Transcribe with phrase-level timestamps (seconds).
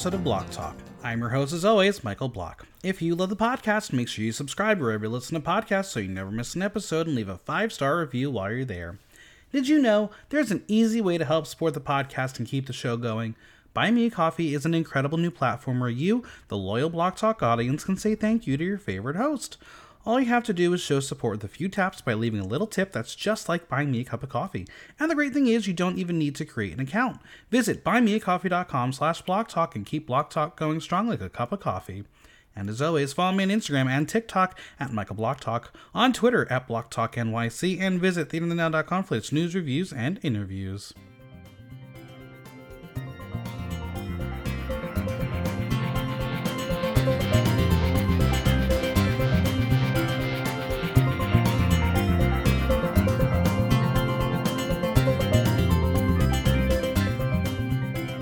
[0.00, 0.76] episode of Block Talk.
[1.02, 2.66] I'm your host, as always, Michael Block.
[2.82, 6.00] If you love the podcast, make sure you subscribe wherever you listen to podcasts so
[6.00, 8.98] you never miss an episode and leave a five star review while you're there.
[9.52, 12.72] Did you know there's an easy way to help support the podcast and keep the
[12.72, 13.34] show going?
[13.74, 17.42] Buy Me a Coffee is an incredible new platform where you, the loyal Block Talk
[17.42, 19.58] audience, can say thank you to your favorite host.
[20.06, 22.46] All you have to do is show support with a few taps by leaving a
[22.46, 24.66] little tip that's just like buying me a cup of coffee.
[24.98, 27.20] And the great thing is you don't even need to create an account.
[27.50, 32.04] Visit buymeacoffee.com slash blocktalk and keep Block Talk going strong like a cup of coffee.
[32.56, 36.50] And as always, follow me on Instagram and TikTok at Michael Block Talk, on Twitter
[36.50, 40.94] at Block Talk NYC, and visit theaterthenow.com for its news, reviews, and interviews.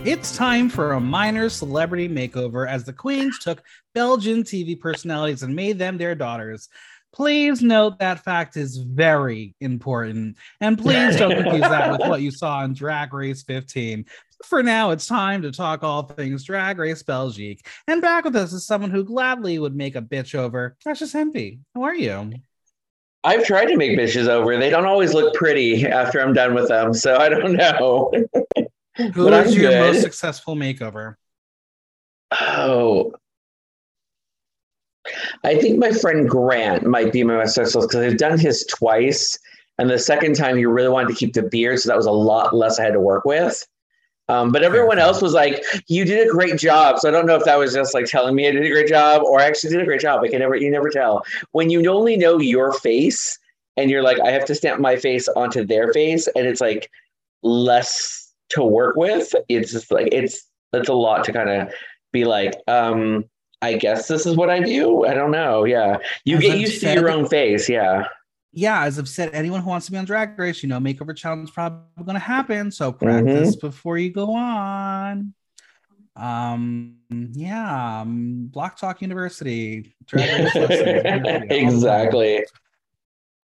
[0.09, 3.62] It's time for a minor celebrity makeover as the Queens took
[3.95, 6.70] Belgian TV personalities and made them their daughters.
[7.12, 10.39] Please note that fact is very important.
[10.62, 14.06] And please don't confuse that with what you saw in Drag Race 15.
[14.47, 17.67] For now, it's time to talk all things Drag Race Belgique.
[17.87, 20.75] And back with us is someone who gladly would make a bitch over.
[20.83, 21.61] Precious Envy.
[21.75, 22.33] How are you?
[23.25, 24.56] I've tried to make bitches over.
[24.56, 26.95] They don't always look pretty after I'm done with them.
[26.95, 28.11] So I don't know.
[28.98, 29.92] Who But is I'm your good.
[29.94, 31.14] most successful makeover?
[32.32, 33.12] Oh.
[35.44, 39.38] I think my friend Grant might be my most successful because I've done his twice.
[39.78, 42.10] And the second time he really wanted to keep the beard, so that was a
[42.12, 43.64] lot less I had to work with.
[44.28, 47.36] Um, but everyone else was like, "You did a great job." So I don't know
[47.36, 49.70] if that was just like telling me I did a great job, or I actually
[49.70, 50.22] did a great job.
[50.22, 53.38] I can never, you never tell when you only know your face,
[53.78, 56.91] and you're like, "I have to stamp my face onto their face," and it's like
[57.42, 59.34] less to work with.
[59.48, 61.72] It's just like it's it's a lot to kind of
[62.12, 63.25] be like, um,
[63.62, 65.04] I guess this is what I do.
[65.06, 65.64] I don't know.
[65.64, 67.69] Yeah, you As get I've used said- to your own face.
[67.69, 68.04] Yeah.
[68.53, 71.14] yeah, as I've said, anyone who wants to be on Drag Race, you know, makeover
[71.16, 72.70] challenge probably going to happen.
[72.70, 73.04] So Mm-hmm.
[73.04, 75.34] practice before you go on.
[76.16, 76.97] Um,
[77.34, 80.81] yeah, um, Block Talk University, Drag Race lessons.
[80.81, 81.54] Here we go.
[81.54, 82.38] exactly.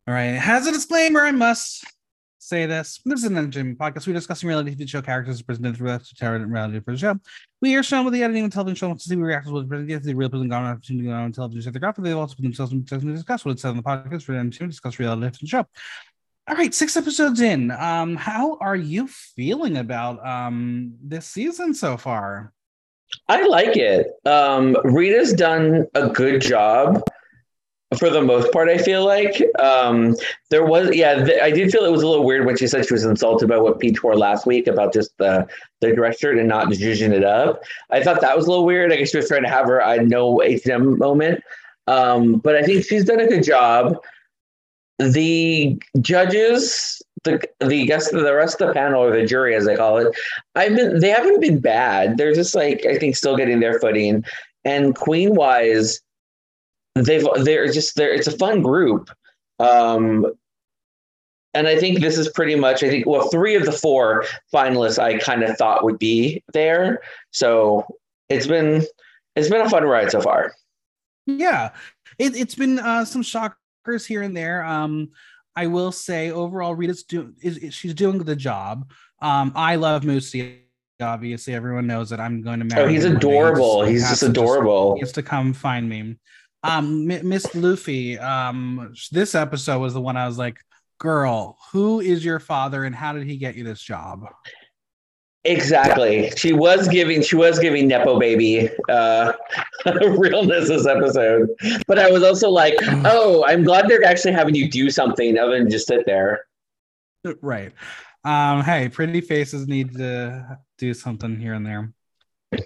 [0.07, 0.33] All right.
[0.35, 1.21] Has a disclaimer.
[1.21, 1.85] I must
[2.45, 3.01] say this.
[3.07, 4.07] This is an entertainment podcast.
[4.07, 7.19] We're discussing reality TV show characters presented through the terror and reality for the show.
[7.63, 10.03] We are shown with the editing and television show to see what reactions will present
[10.03, 12.05] the real person gone opportunity to go on television set the graphic.
[12.05, 14.33] They've also put themselves in position to discuss what it's said on the podcast for
[14.33, 15.67] them to discuss reality for the show.
[16.47, 17.71] All right, six episodes in.
[17.71, 22.53] Um, how are you feeling about um this season so far?
[23.29, 24.09] I like it.
[24.27, 27.03] Um, Rita's done a good job
[27.97, 28.69] for the most part.
[28.69, 30.17] I feel like um,
[30.51, 32.87] there was, yeah, th- I did feel it was a little weird when she said
[32.87, 35.47] she was insulted by what Pete wore last week about just the
[35.81, 37.63] the dress shirt and not zhuzhing it up.
[37.91, 38.93] I thought that was a little weird.
[38.93, 41.43] I guess she was trying to have her I know H&M moment.
[41.87, 43.97] Um, but I think she's done a good job.
[44.99, 49.77] The judges, the the guess the rest of the panel or the jury as they
[49.77, 50.17] call it,
[50.55, 52.17] I've been they haven't been bad.
[52.17, 54.25] They're just like I think still getting their footing.
[54.65, 56.01] And Queen wise,
[56.95, 59.11] they've they're just they're it's a fun group.
[59.59, 60.27] Um
[61.53, 64.99] and I think this is pretty much I think well three of the four finalists
[64.99, 67.01] I kind of thought would be there.
[67.31, 67.87] So
[68.29, 68.85] it's been
[69.37, 70.53] it's been a fun ride so far.
[71.27, 71.71] Yeah,
[72.19, 74.63] it, it's been uh, some shockers here and there.
[74.65, 75.11] Um,
[75.57, 78.91] I will say overall, Rita's doing is, is she's doing the job.
[79.21, 80.59] Um, I love Mustii.
[81.01, 82.85] Obviously, everyone knows that I'm going to marry.
[82.85, 83.85] Oh, he's adorable.
[83.85, 84.95] He's just adorable.
[84.95, 86.17] he has to come find me.
[86.65, 88.19] Um, Miss Lufy.
[88.21, 90.59] Um, this episode was the one I was like,
[90.99, 94.25] "Girl, who is your father, and how did he get you this job?"
[95.45, 96.31] Exactly.
[96.37, 99.33] She was giving she was giving Nepo baby uh
[99.87, 101.51] realness this episode.
[101.87, 102.75] But I was also like,
[103.05, 106.47] oh, I'm glad they're actually having you do something other than just sit there.
[107.43, 107.73] right.
[108.25, 111.93] Um, hey, pretty faces need to do something here and there.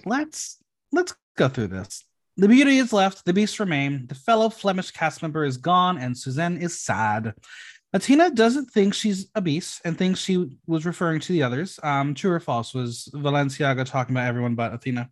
[0.06, 0.58] Let's
[0.92, 2.04] let's go through this.
[2.38, 4.06] The beauty is left, the beast remain.
[4.06, 7.34] The fellow Flemish cast member is gone, and Suzanne is sad.
[7.92, 11.80] Atina doesn't think she's a beast and thinks she was referring to the others.
[11.82, 12.72] Um, true or false?
[12.74, 15.10] Was Valenciaga talking about everyone but Athena?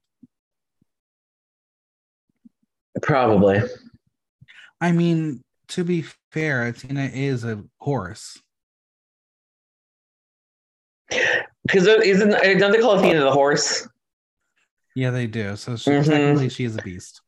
[3.02, 3.61] Probably.
[4.81, 8.40] I mean, to be fair, Athena is a horse.
[11.11, 13.88] Because isn't don't they call Athena the horse?
[14.96, 15.54] Yeah, they do.
[15.56, 16.04] So she, Mhm.
[16.06, 17.20] technically, she is a beast.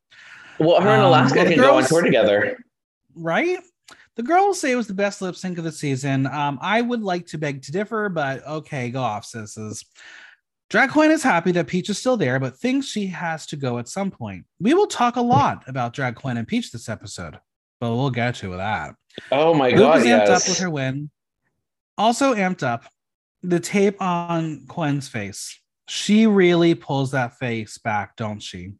[0.58, 2.56] Well, her and Um, Alaska can go on tour together.
[3.14, 3.58] right?
[4.16, 6.26] The girls say it was the best lip sync of the season.
[6.26, 9.84] Um, I would like to beg to differ, but okay, go off, sisters.
[10.70, 13.78] Drag Couenne is happy that Peach is still there, but thinks she has to go
[13.78, 14.44] at some point.
[14.58, 17.38] We will talk a lot about Drag Couenne and Peach this episode,
[17.80, 18.94] but we'll get to that.
[19.30, 20.42] Oh my Luke god, is amped yes.
[20.44, 21.10] up with her win.
[21.96, 22.84] Also amped up
[23.42, 25.60] the tape on Quinn's face.
[25.88, 28.74] She really pulls that face back, don't she?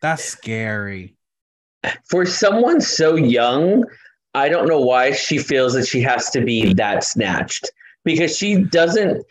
[0.00, 1.16] That's scary.
[2.04, 3.84] For someone so young,
[4.34, 7.70] I don't know why she feels that she has to be that snatched
[8.04, 9.24] because she doesn't.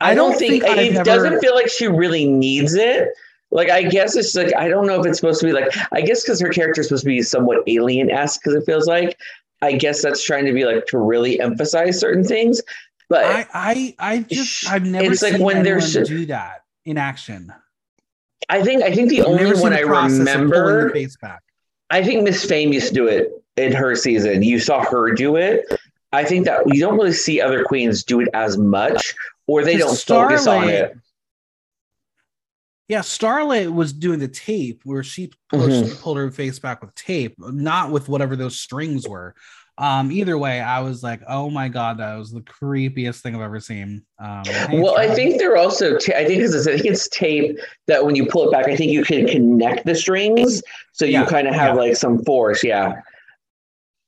[0.00, 3.08] I, I don't, don't think, think it never- doesn't feel like she really needs it.
[3.52, 6.00] Like I guess it's like I don't know if it's supposed to be like I
[6.00, 9.18] guess because her character is supposed to be somewhat alien esque because it feels like
[9.62, 12.62] I guess that's trying to be like to really emphasize certain things.
[13.10, 16.62] But I I I just I've never It's like seen when anyone there's- do that
[16.86, 17.52] in action.
[18.48, 21.42] I think I think the I've only one the I remember face back.
[21.90, 24.42] I think Miss Fame used to do it in her season.
[24.42, 25.66] You saw her do it.
[26.12, 29.14] I think that you don't really see other queens do it as much,
[29.46, 30.96] or they don't focus on it.
[32.88, 36.02] Yeah, Starlight was doing the tape where she pushed, mm-hmm.
[36.02, 39.36] pulled her face back with tape, not with whatever those strings were.
[39.80, 43.40] Um, either way, I was like, "Oh my god, that was the creepiest thing I've
[43.40, 44.42] ever seen." Um,
[44.72, 45.96] Well, I think they're also.
[45.96, 48.76] ta- I think it's, I think it's tape that when you pull it back, I
[48.76, 50.62] think you can connect the strings,
[50.92, 51.80] so you Yeah, kind of have yeah.
[51.80, 52.62] like some force.
[52.62, 53.00] Yeah,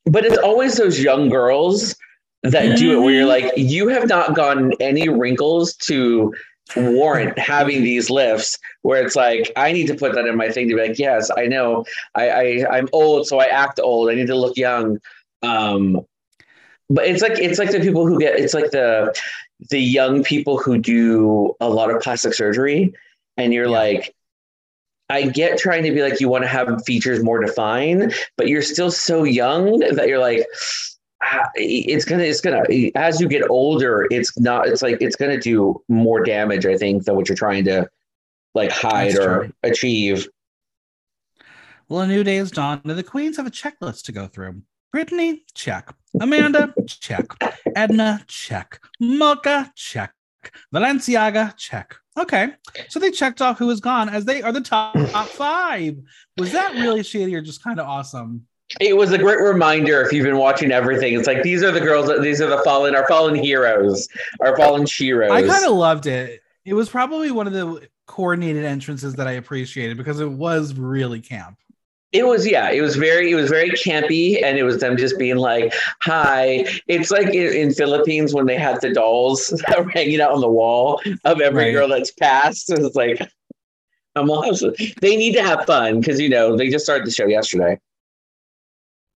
[0.04, 1.96] but it's always those young girls
[2.42, 6.34] that do it where you're like, you have not gotten any wrinkles to
[6.76, 10.68] warrant having these lifts where it's like i need to put that in my thing
[10.68, 11.84] to be like yes i know
[12.14, 14.98] i, I i'm old so i act old i need to look young
[15.42, 16.00] um
[16.90, 19.14] but it's like it's like the people who get it's like the
[19.70, 22.92] the young people who do a lot of plastic surgery
[23.36, 23.78] and you're Yeah.
[23.78, 24.14] like
[25.08, 28.62] I get trying to be like you want to have features more defined, but you're
[28.62, 30.46] still so young that you're like
[31.22, 32.62] ah, it's gonna it's gonna
[32.94, 37.04] as you get older, it's not it's like it's gonna do more damage, I think,
[37.04, 37.88] than what you're trying to
[38.54, 39.52] like hide That's or true.
[39.64, 40.28] achieve.
[41.88, 44.62] Well, a new day is dawned, and the queens have a checklist to go through.
[44.92, 45.94] Brittany, check.
[46.20, 47.26] Amanda, check.
[47.74, 48.78] Edna, check.
[49.00, 50.12] Mocha, check.
[50.74, 51.96] Valenciaga, check.
[52.18, 52.50] Okay,
[52.90, 55.96] so they checked off who was gone as they are the top, top five.
[56.36, 58.46] Was that really shady or just kind of awesome?
[58.80, 61.14] It was a great reminder if you've been watching everything.
[61.14, 64.08] It's like these are the girls these are the fallen our fallen heroes,
[64.40, 65.30] our fallen sheroes.
[65.30, 66.42] I kind of loved it.
[66.64, 71.20] It was probably one of the coordinated entrances that I appreciated because it was really
[71.20, 71.56] camp.
[72.12, 75.18] It was yeah, it was very it was very campy, and it was them just
[75.18, 75.72] being like,
[76.02, 80.32] "Hi." It's like in, in Philippines when they had the dolls that were hanging out
[80.32, 81.72] on the wall of every Right.
[81.72, 82.70] girl that's passed.
[82.70, 83.18] It's like,
[84.14, 87.26] I'm also, they need to have fun because you know they just started the show
[87.26, 87.78] yesterday.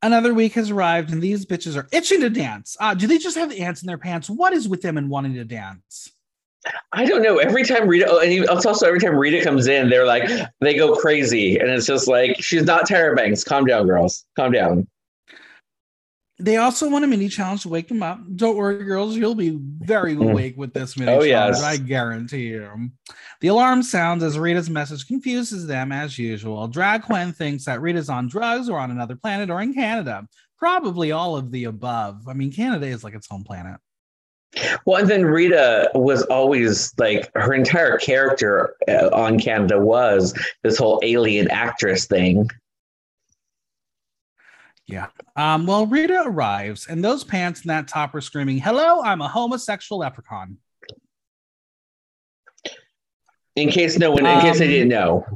[0.03, 2.77] Another week has arrived, and these bitches are itching to dance.
[2.81, 4.31] Uh, do they just have the ants in their pants?
[4.31, 6.13] What is with them and wanting to dance?
[6.93, 7.39] I don't know.
[7.39, 10.29] Every time Rita, oh, and it's also every time Rita comes in, they're like
[10.61, 13.45] they go crazy, and it's just like she's not Tyra Banks.
[13.45, 14.25] Calm down, girls.
[14.37, 14.87] Calm down.
[16.39, 18.19] They also want a mini challenge to wake them up.
[18.37, 20.33] Don't worry, girls, you'll be very Mm.
[20.33, 21.57] awake with this mini Oh, challenge.
[21.57, 21.63] yes.
[21.63, 22.91] I guarantee you.
[23.41, 26.69] The alarm sounds as Rita's message confuses them as usual.
[26.69, 30.27] Drag Couenne thinks that Rita's on drugs or on another planet or in Canada.
[30.59, 32.29] Probably all of the above.
[32.29, 33.79] I mean, Canada is like its home planet.
[34.85, 40.79] Well, and then Rita was always like her entire character uh, on Canada was this
[40.79, 42.49] whole alien actress thing.
[44.87, 45.09] Yeah.
[45.35, 49.29] Um, well, Rita arrives, and those pants and that top are screaming, Hello, I'm a
[49.29, 50.59] homosexual leprechaun.
[53.57, 55.27] In case no one, in case they Um, didn't know,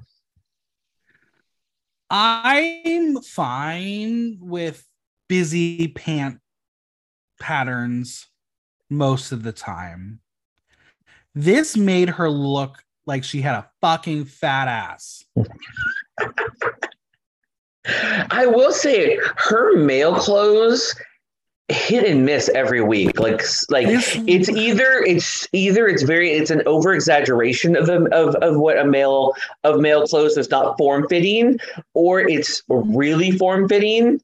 [2.08, 4.86] I'm fine with
[5.28, 6.38] busy pant
[7.40, 8.29] patterns
[8.90, 10.20] most of the time.
[11.34, 15.24] This made her look like she had a fucking fat ass.
[18.30, 20.94] I will say her male clothes
[21.68, 23.18] hit and miss every week.
[23.18, 28.04] Like, like This- it's either it's either it's very it's an over exaggeration of, a,
[28.14, 31.58] of of what a male of male clothes that's not form fitting,
[31.94, 34.20] or it's really form fitting.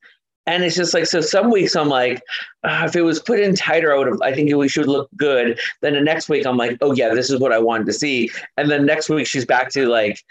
[0.47, 1.21] And it's just like so.
[1.21, 2.23] Some weeks I'm like,
[2.65, 4.23] ah, if it was put in tighter, I would have.
[4.23, 5.59] I think we should look good.
[5.83, 8.31] Then the next week I'm like, oh yeah, this is what I wanted to see.
[8.57, 10.23] And then next week she's back to like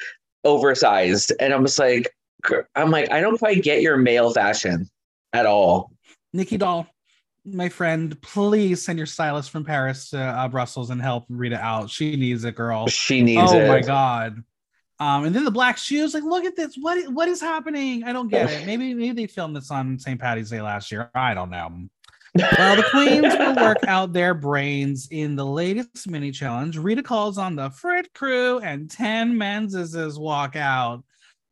[0.45, 2.10] oversized, and I'm just like,
[2.75, 4.89] I'm like, I don't quite get your male fashion
[5.34, 5.91] at all.
[6.34, 6.88] Nicky Doll,
[7.45, 11.89] my friend, please send your stylist from Paris to uh, Brussels and help Rita out.
[11.89, 12.88] She needs it, girl.
[12.88, 13.63] She needs oh it.
[13.65, 14.43] Oh my god.
[14.99, 16.75] Um, and then the black shoes, like, look at this.
[16.79, 18.03] What what is happening?
[18.03, 18.65] I don't get it.
[18.67, 20.19] Maybe maybe they filmed this on St.
[20.19, 21.09] Patty's Day last year.
[21.13, 21.89] I don't know.
[22.33, 27.37] While the queens will work out their brains in the latest mini challenge, Rita calls
[27.37, 31.03] on the Frit crew and 10 Menzies walk out.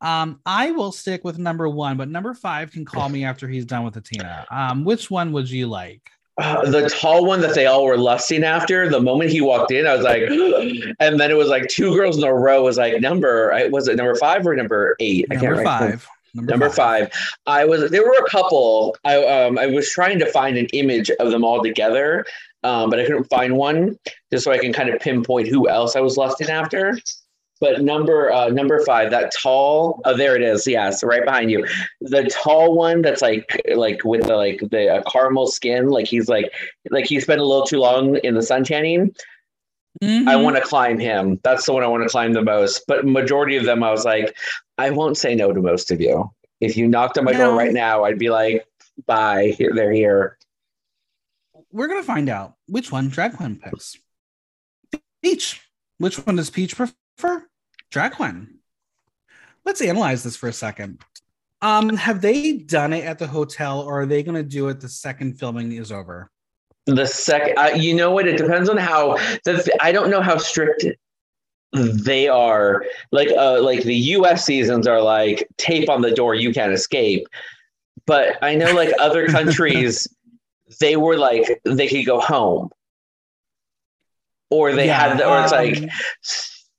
[0.02, 3.66] Um, I will stick with number one, but number five can call me after he's
[3.66, 4.46] done with Atina.
[4.52, 6.02] Um, which one would you like?
[6.38, 8.90] Uh, the tall one that they all were lusting after.
[8.90, 10.24] The moment he walked in, I was like,
[11.00, 12.64] and then it was like two girls in a row.
[12.64, 15.28] Was like number, was it number five or number eight?
[15.30, 16.08] I number can't five.
[16.34, 17.12] Number, number five.
[17.12, 17.34] five.
[17.46, 17.92] I was.
[17.92, 18.98] There were a couple.
[19.04, 19.60] I um.
[19.60, 22.26] I was trying to find an image of them all together,
[22.64, 24.00] um, but I couldn't find one,
[24.32, 26.98] just so I can kind of pinpoint who else I was lusting after.
[27.64, 30.02] But number uh, number five, that tall.
[30.04, 30.68] Oh, there it is.
[30.68, 31.66] Yes, right behind you.
[32.02, 35.88] The tall one that's like like with the like the uh, caramel skin.
[35.88, 36.52] Like he's like
[36.90, 39.16] like he spent a little too long in the sun tanning.
[40.04, 40.28] Mm-hmm.
[40.28, 41.40] I want to climb him.
[41.46, 42.84] That's the one I want to climb the most.
[42.86, 44.36] But majority of them, I was like,
[44.78, 46.30] I won't say no to most of you.
[46.60, 47.46] If you knocked on my no.
[47.46, 48.68] door right now, I'd be like,
[49.06, 49.54] bye.
[49.58, 50.38] Here, they're here.
[51.72, 53.98] We're gonna find out which one Drag Couenne picks.
[55.22, 55.62] Peach.
[55.98, 57.48] Which one does Peach prefer?
[57.94, 58.56] Drag queen.
[59.66, 61.00] Let's analyze this for a second.
[61.62, 64.82] Um, have they done it at the hotel, or are they going to do it
[64.82, 66.30] the second filming is over?
[66.88, 68.28] The second, uh, you know what?
[68.28, 69.16] It depends on how.
[69.46, 70.86] The, I don't know how strict
[71.72, 72.84] they are.
[73.14, 74.44] Like, uh, like the U.S.
[74.44, 77.26] seasons are like tape on the door, you can't escape.
[78.06, 80.06] But I know, like other countries,
[80.82, 82.72] they were like they could go home,
[84.50, 85.90] or they yeah, had, the, or it's like.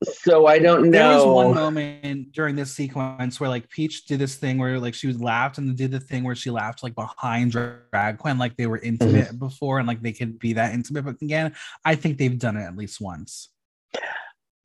[0.05, 0.91] So I don't know.
[0.91, 4.95] There was one moment during this sequence where like Peach did this thing where like
[4.95, 8.57] she was laughed and did the thing where she laughed like behind drag queen like
[8.57, 9.39] they were intimate mm-hmm.
[9.39, 12.65] before and like they could be that intimate but again I think they've done it
[12.65, 13.51] at least once.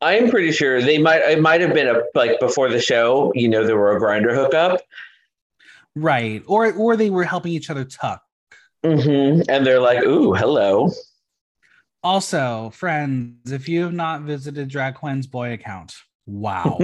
[0.01, 3.49] I'm pretty sure they might it might have been a like before the show, you
[3.49, 4.81] know, there were a Grindr hookup.
[5.95, 6.43] Right.
[6.47, 8.23] Or or they were helping each other tuck.
[8.85, 9.49] Mm-hmm.
[9.49, 10.89] And they're like, ooh, hello.
[12.01, 15.93] Also, friends, if you have not visited Drag Couenne's boy account,
[16.25, 16.79] wow.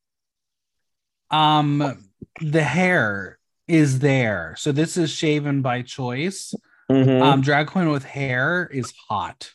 [1.30, 2.08] um,
[2.40, 4.54] the hair is there.
[4.56, 6.54] So this is shaven by choice.
[6.90, 7.22] Mm-hmm.
[7.22, 9.52] Um, drag queen with hair is hot.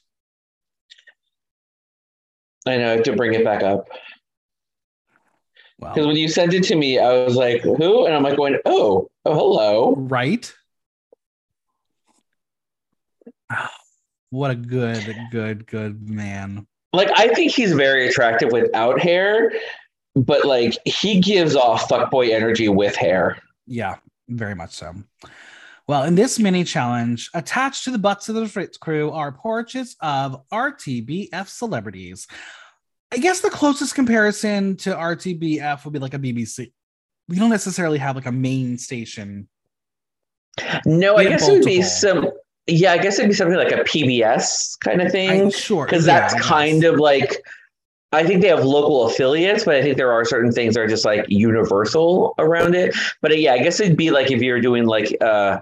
[2.68, 3.88] I know I have to bring it back up.
[5.80, 8.58] Because when you sent it to me, I was like, "Who?" And I'm like, "Going,
[8.66, 10.52] oh, oh, hello." Right.
[14.38, 16.68] What a good, good, good man.
[16.94, 19.52] Like I think he's very attractive without hair,
[20.16, 23.40] but like he gives off fuckboy energy with hair.
[23.66, 23.96] Yeah,
[24.30, 24.94] very much so.
[25.88, 29.96] Well, in this mini challenge, attached to the butts of the Fritz crew are portraits
[30.02, 32.28] of RTBF celebrities.
[33.12, 36.72] I guess the closest comparison to RTBF would be like a BBC.
[37.28, 39.50] We don't necessarily have like a main station.
[40.86, 41.56] No, I guess multiple.
[41.56, 42.30] it would be some
[42.68, 45.42] yeah, I guess it'd be something like a PBS kind of thing.
[45.42, 45.86] I'm sure.
[45.86, 47.44] Because that's yeah, kind of like
[48.12, 50.88] I think they have local affiliates, but I think there are certain things that are
[50.88, 52.96] just like universal around it.
[53.22, 55.60] But uh, yeah, I guess it'd be like if you're doing like uh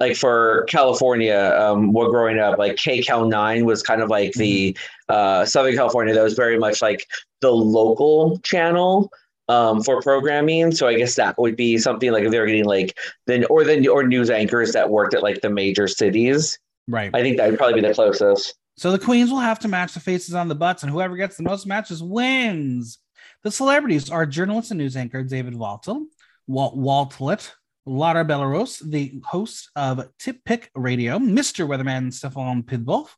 [0.00, 4.72] like for California, um, we're growing up, like KCAL nine was kind of like the
[4.72, 5.14] mm-hmm.
[5.14, 6.14] uh, Southern California.
[6.14, 7.06] That was very much like
[7.42, 9.12] the local channel
[9.50, 10.70] um, for programming.
[10.70, 13.86] So I guess that would be something like if they're getting like then or then
[13.88, 16.58] or news anchors that worked at like the major cities.
[16.86, 17.10] Right.
[17.12, 18.54] I think that would probably be the closest.
[18.76, 21.36] So the queens will have to match the faces on the butts, and whoever gets
[21.36, 22.98] the most matches wins.
[23.42, 26.06] The celebrities are journalist and news anchor David Waltel,
[26.46, 27.50] Walt Waltlet,
[27.84, 31.66] Lara Belarus, the host of Tipik Radio, Mr.
[31.66, 33.16] Weatherman Stefan Pidbolf,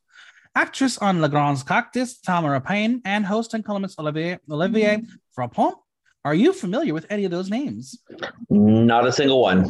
[0.55, 5.41] actress on Le Grand Cactus, Tamara Payne, and host and columnist Olivier, Olivier mm-hmm.
[5.41, 5.73] Frappon.
[6.25, 7.99] Are you familiar with any of those names?
[8.49, 9.69] Not a single one.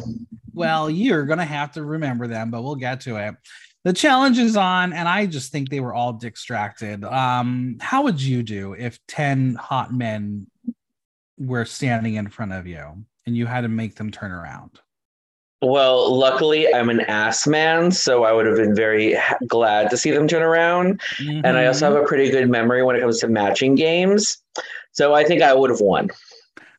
[0.52, 3.34] Well, you're going to have to remember them, but we'll get to it.
[3.82, 7.04] The challenge is on, and I just think they were all distracted.
[7.04, 10.46] Um, how would you do if 10 hot men
[11.38, 14.80] were standing in front of you and you had to make them turn around?
[15.60, 20.10] Well, luckily, I'm an ass man, so I would have been very glad to see
[20.10, 21.00] them turn around.
[21.18, 21.44] Mm-hmm.
[21.44, 24.38] And I also have a pretty good memory when it comes to matching games.
[24.92, 26.10] So I think I would have won.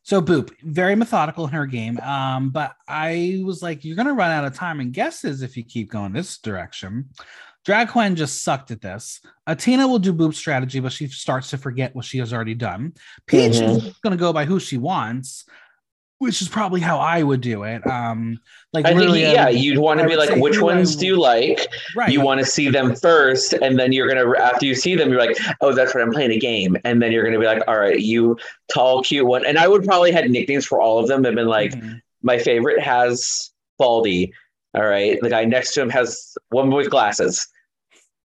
[0.06, 1.98] So Boop, very methodical in her game.
[1.98, 5.64] Um, but I was like, you're gonna run out of time and guesses if you
[5.64, 7.08] keep going this direction.
[7.64, 9.20] Drag Couenne just sucked at this.
[9.48, 12.92] Atina will do Boop's strategy, but she starts to forget what she has already done.
[13.26, 13.84] Peach mm-hmm.
[13.84, 15.44] is gonna go by who she wants
[16.18, 17.86] which is probably how I would do it.
[17.86, 18.40] Um,
[18.72, 21.66] like I think yeah, you'd want to be like, which ones do you like?
[21.94, 22.10] Right.
[22.10, 25.20] You want to see them first, and then you're gonna after you see them, you're
[25.20, 27.78] like, oh, that's right, I'm playing a game, and then you're gonna be like, all
[27.78, 28.36] right, you
[28.72, 31.24] tall, cute one, and I would probably had nicknames for all of them.
[31.26, 31.96] I've been like, mm-hmm.
[32.22, 34.32] my favorite has Baldy.
[34.74, 35.18] All right.
[35.20, 37.46] The guy next to him has one with glasses.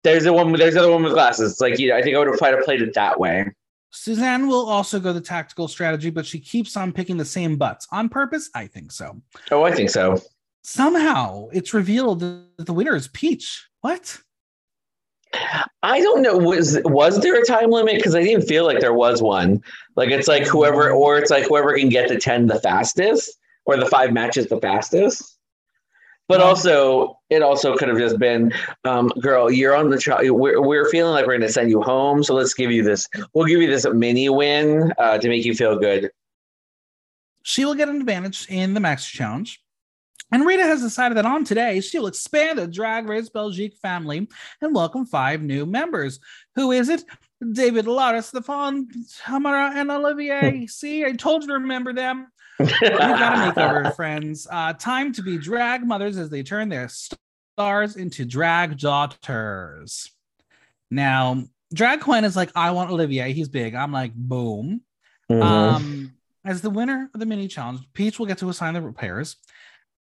[0.03, 0.51] There's a one.
[0.53, 1.61] There's another one with glasses.
[1.61, 3.45] Like you know, I think I would have tried to played it that way.
[3.91, 7.87] Suzanne will also go the tactical strategy, but she keeps on picking the same butts
[7.91, 8.49] on purpose.
[8.55, 9.21] I think so.
[9.51, 10.19] Oh, I think so.
[10.63, 13.67] Somehow it's revealed that the winner is Peach.
[13.81, 14.17] What?
[15.83, 16.37] I don't know.
[16.37, 17.95] Was was there a time limit?
[17.95, 19.61] Because I didn't feel like there was one.
[19.95, 23.77] Like it's like whoever, or it's like whoever can get the ten the fastest, or
[23.77, 25.37] the five matches the fastest.
[26.27, 28.53] But also, it also could have just been,
[28.85, 30.33] um, girl, you're on the trial.
[30.33, 32.23] We're, we're feeling like we're going to send you home.
[32.23, 33.05] So let's give you this.
[33.33, 36.09] We'll give you this mini win uh, to make you feel good.
[37.43, 39.61] She will get an advantage in the Max Challenge.
[40.31, 44.29] And Rita has decided that on today, she'll expand the Drag Race Belgique family
[44.61, 46.21] and welcome five new members.
[46.55, 47.03] Who is it?
[47.51, 48.87] David, Lara, Stefan,
[49.25, 50.65] Tamara, and Olivier.
[50.67, 52.27] See, I told you to remember them.
[52.59, 54.47] You got a makeover, friends.
[54.49, 60.11] Uh, time to be drag mothers as they turn their stars into drag daughters.
[60.89, 61.43] Now,
[61.73, 63.33] drag queen is like, I want Olivier.
[63.33, 63.75] He's big.
[63.75, 64.81] I'm like, boom.
[65.31, 65.41] Mm-hmm.
[65.41, 69.37] Um, as the winner of the mini challenge, Peach will get to assign the repairs.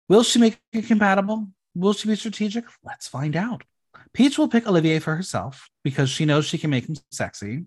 [0.08, 1.48] Will she make it compatible?
[1.74, 2.64] Will she be strategic?
[2.84, 3.64] Let's find out.
[4.12, 7.64] Peach will pick Olivier for herself because she knows she can make him sexy.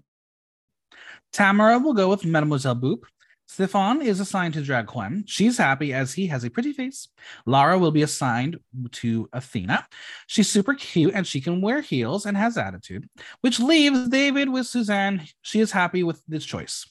[1.34, 3.04] Tamara will go with Mademoiselle Boop.
[3.48, 5.24] Stefan is assigned to Drag Couenne.
[5.28, 7.08] She's happy as he has a pretty face.
[7.46, 8.60] Lara will be assigned
[8.94, 9.88] to Athena.
[10.28, 13.08] She's super cute and she can wear heels and has attitude,
[13.42, 15.22] which leaves David with Suzanne.
[15.42, 16.86] She is happy with this choice.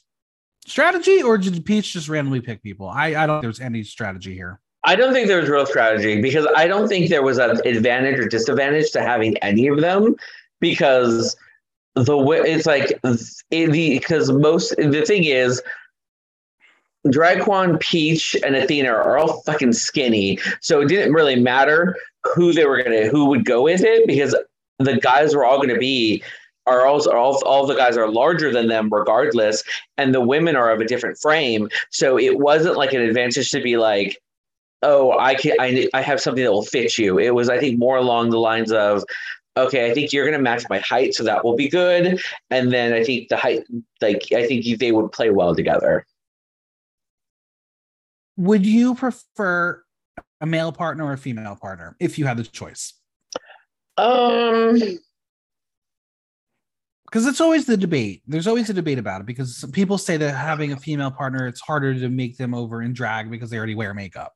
[0.66, 2.88] Strategy or did Peach just randomly pick people?
[2.88, 4.60] I, I don't think there's any strategy here.
[4.84, 8.18] I don't think there was real strategy because I don't think there was an advantage
[8.18, 10.14] or disadvantage to having any of them
[10.60, 11.36] because
[11.94, 13.16] the way it's like the
[13.50, 15.62] because most the thing is
[17.10, 21.96] Drag Couenne, Peach, and Athena are all fucking skinny, so it didn't really matter
[22.34, 24.34] who they were gonna who would go with it because
[24.78, 26.22] the guys were all gonna be
[26.66, 29.62] are also all, all the guys are larger than them regardless,
[29.98, 31.68] and the women are of a different frame.
[31.90, 34.18] So it wasn't like an advantage to be like,
[34.82, 37.18] oh, I can I I have something that will fit you.
[37.18, 39.04] It was I think more along the lines of
[39.56, 42.20] okay, I think you're going to match my height, so that will be good.
[42.50, 43.64] And then I think the height,
[44.00, 46.06] like, I think they would play well together.
[48.36, 49.82] Would you prefer
[50.40, 52.94] a male partner or a female partner if you had the choice?
[53.96, 54.80] Um,
[57.06, 58.22] because it's always the debate.
[58.26, 61.60] There's always a debate about it because people say that having a female partner, it's
[61.60, 64.32] harder to make them over in drag because they already wear makeup.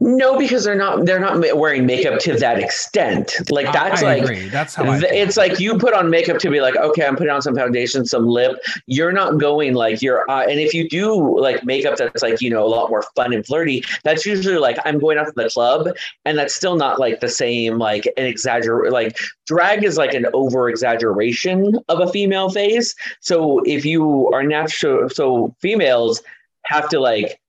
[0.00, 3.34] No, because they're not they're not wearing makeup to that extent.
[3.50, 4.48] Like that's I like agree.
[4.48, 7.32] that's how th- it's like you put on makeup to be like, okay, I'm putting
[7.32, 8.58] on some foundation, some lip.
[8.86, 12.50] You're not going like you're uh, and if you do like makeup that's like, you
[12.50, 15.48] know, a lot more fun and flirty, that's usually like I'm going out to the
[15.48, 15.88] club
[16.24, 20.26] and that's still not like the same like an exaggerate like drag is like an
[20.34, 22.94] over exaggeration of a female face.
[23.20, 26.22] So if you are natural so females
[26.64, 27.39] have to like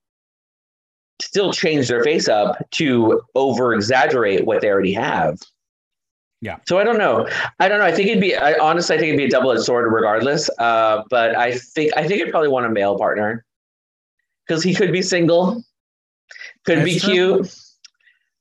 [1.22, 5.40] still change their face up to over exaggerate what they already have.
[6.42, 6.58] Yeah.
[6.68, 7.28] So I don't know.
[7.60, 7.86] I don't know.
[7.86, 8.36] I think it'd be.
[8.36, 10.50] I honestly, I think it'd be a double edged sword regardless.
[10.58, 13.46] Uh, but I think I think I'd probably want a male partner
[14.48, 15.64] because he could be single,
[16.66, 17.44] could That's be true.
[17.44, 17.56] cute.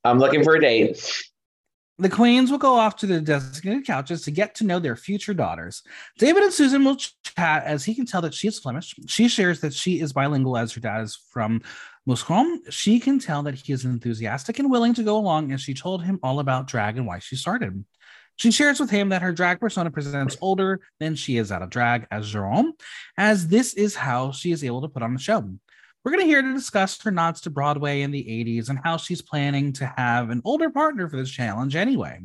[0.05, 1.25] I'm looking for a date.
[1.99, 5.35] The queens will go off to their designated couches to get to know their future
[5.35, 5.83] daughters.
[6.17, 8.95] David and Susan will chat as he can tell that she is Flemish.
[9.07, 11.61] She shares that she is bilingual as her dad is from
[12.09, 12.73] Mouscron.
[12.73, 16.03] She can tell that he is enthusiastic and willing to go along as she told
[16.03, 17.85] him all about drag and why she started.
[18.37, 21.69] She shares with him that her drag persona presents older than she is out of
[21.69, 22.73] drag as Jerome,
[23.19, 25.45] as this is how she is able to put on the show.
[26.03, 28.97] We're going to hear to discuss her nods to Broadway in the 80s and how
[28.97, 32.21] she's planning to have an older partner for this challenge anyway.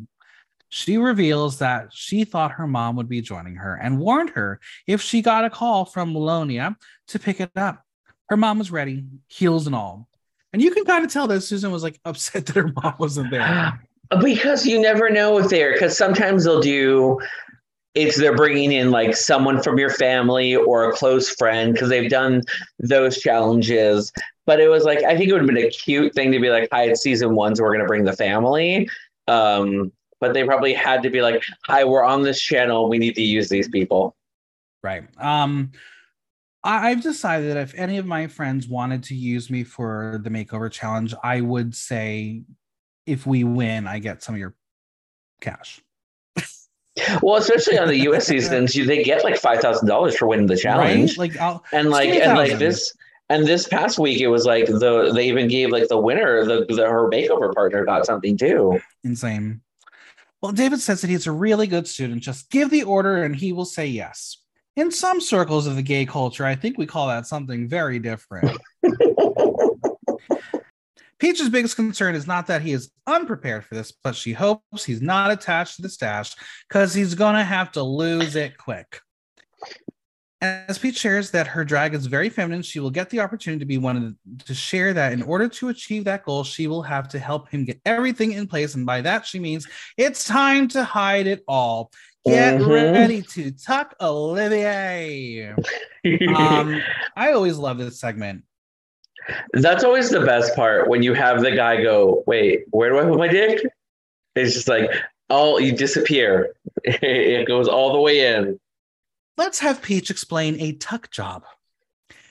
[0.69, 5.01] She reveals that she thought her mom would be joining her and warned her if
[5.01, 6.75] she got a call from Melonia
[7.09, 7.84] to pick it up.
[8.29, 10.07] Her mom was ready, heels and all.
[10.53, 13.31] And you can kind of tell that Susan was like upset that her mom wasn't
[13.31, 13.79] there.
[14.21, 17.17] Because you never know if they're, because sometimes they'll do
[17.95, 22.09] it's they're bringing in like someone from your family or a close friend because they've
[22.09, 22.43] done
[22.77, 24.11] those challenges.
[24.45, 26.49] But it was like I think it would have been a cute thing to be
[26.49, 28.89] like, "Hi, it's season one, so we're gonna bring the family."
[29.27, 32.89] Um, but they probably had to be like, "Hi, we're on this channel.
[32.89, 34.15] We need to use these people."
[34.83, 35.03] Right.
[35.17, 35.71] Um,
[36.65, 40.29] I, I've decided that if any of my friends wanted to use me for the
[40.29, 42.41] makeover challenge, I would say,
[43.05, 44.55] if we win, I get some of your
[45.41, 45.81] cash.
[47.21, 48.25] Well, especially on the U.S.
[48.27, 51.17] seasons, you they get like five thousand dollars for winning the challenge.
[51.17, 51.29] Right?
[51.29, 52.93] Like, I'll, and like and like this,
[53.29, 56.65] And this past week, it was like the they even gave like the winner, the,
[56.69, 58.79] the her makeover partner got something too.
[59.03, 59.61] Insane.
[60.41, 62.21] Well, David says that he's a really good student.
[62.21, 64.37] Just give the order and he will say yes.
[64.75, 68.57] In some circles of the gay culture, I think we call that something very different.
[71.17, 75.01] Peach's biggest concern is not that he is unprepared for this, but she hopes he's
[75.01, 76.35] not attached to the stash
[76.67, 78.99] because he's going to have to lose it quick.
[80.41, 83.65] As Peach shares that her drag is very feminine, she will get the opportunity to
[83.65, 86.83] be one of the, to share that in order to achieve that goal, she will
[86.83, 88.75] have to help him get everything in place.
[88.75, 91.91] And by that, she means it's time to hide it all.
[92.25, 92.67] Get Mhm.
[92.67, 95.55] ready to tuck Olivier.
[96.35, 96.81] Um,
[97.15, 98.43] I always love this segment.
[99.53, 103.03] That's always the best part when you have the guy go, "Wait, where do I
[103.05, 103.65] put my dick?"
[104.35, 104.91] It's just like,
[105.31, 106.53] oh, you disappear.
[106.83, 108.59] it goes all the way in.
[109.37, 111.43] Let's have Peach explain a tuck job.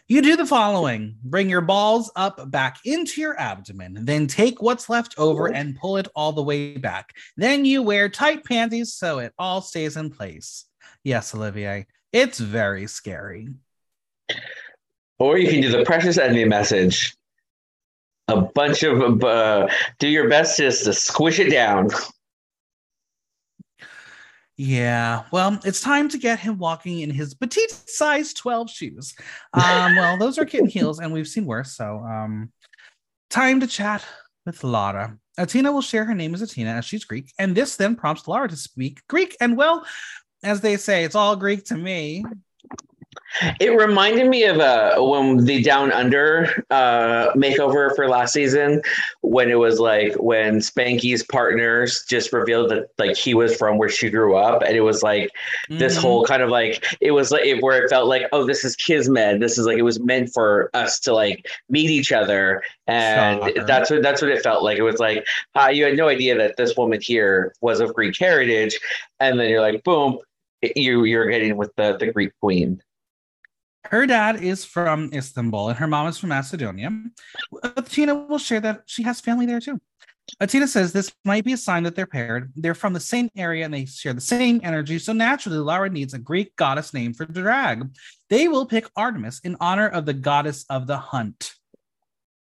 [0.06, 4.90] You do the following bring your balls up back into your abdomen, then take what's
[4.90, 7.14] left over and pull it all the way back.
[7.38, 10.66] Then you wear tight panties so it all stays in place.
[11.04, 13.48] Yes, Olivier, it's very scary.
[15.18, 17.16] Or you can do the Precious Envy message.
[18.28, 21.88] A bunch of uh, do your best just to squish it down.
[24.56, 29.14] Yeah, well, it's time to get him walking in his petite size 12 shoes.
[29.52, 31.76] Um, well, those are kitten heels, and we've seen worse.
[31.76, 32.52] So, um,
[33.30, 34.04] time to chat
[34.46, 35.18] with Lara.
[35.38, 38.48] Atina will share her name as Atina as she's Greek, and this then prompts Lara
[38.48, 39.36] to speak Greek.
[39.40, 39.84] And well,
[40.44, 42.24] as they say, it's all Greek to me.
[43.60, 48.80] It reminded me of uh, when the Down Under uh, makeover for last season,
[49.22, 53.88] when it was like when Spankie's partners just revealed that like he was from where
[53.88, 55.30] she grew up, and it was like
[55.68, 56.02] this Mhm.
[56.02, 58.76] whole kind of like it was like it, where it felt like oh this is
[58.76, 63.40] kismet, this is like it was meant for us to like meet each other, and
[63.42, 63.64] Shocker.
[63.66, 64.78] that's what that's what it felt like.
[64.78, 68.16] It was like uh, you had no idea that this woman here was of Greek
[68.18, 68.78] heritage,
[69.18, 70.18] and then you're like boom,
[70.76, 72.80] you you're getting with the the Greek queen.
[73.90, 76.90] Her dad is from Istanbul and her mom is from Macedonia.
[77.62, 79.80] Atina will share that she has family there too.
[80.40, 82.50] Atina says this might be a sign that they're paired.
[82.56, 84.98] They're from the same area and they share the same energy.
[84.98, 87.90] So naturally, Lara needs a Greek goddess name for drag.
[88.30, 91.52] They will pick Artemis in honor of the goddess of the hunt.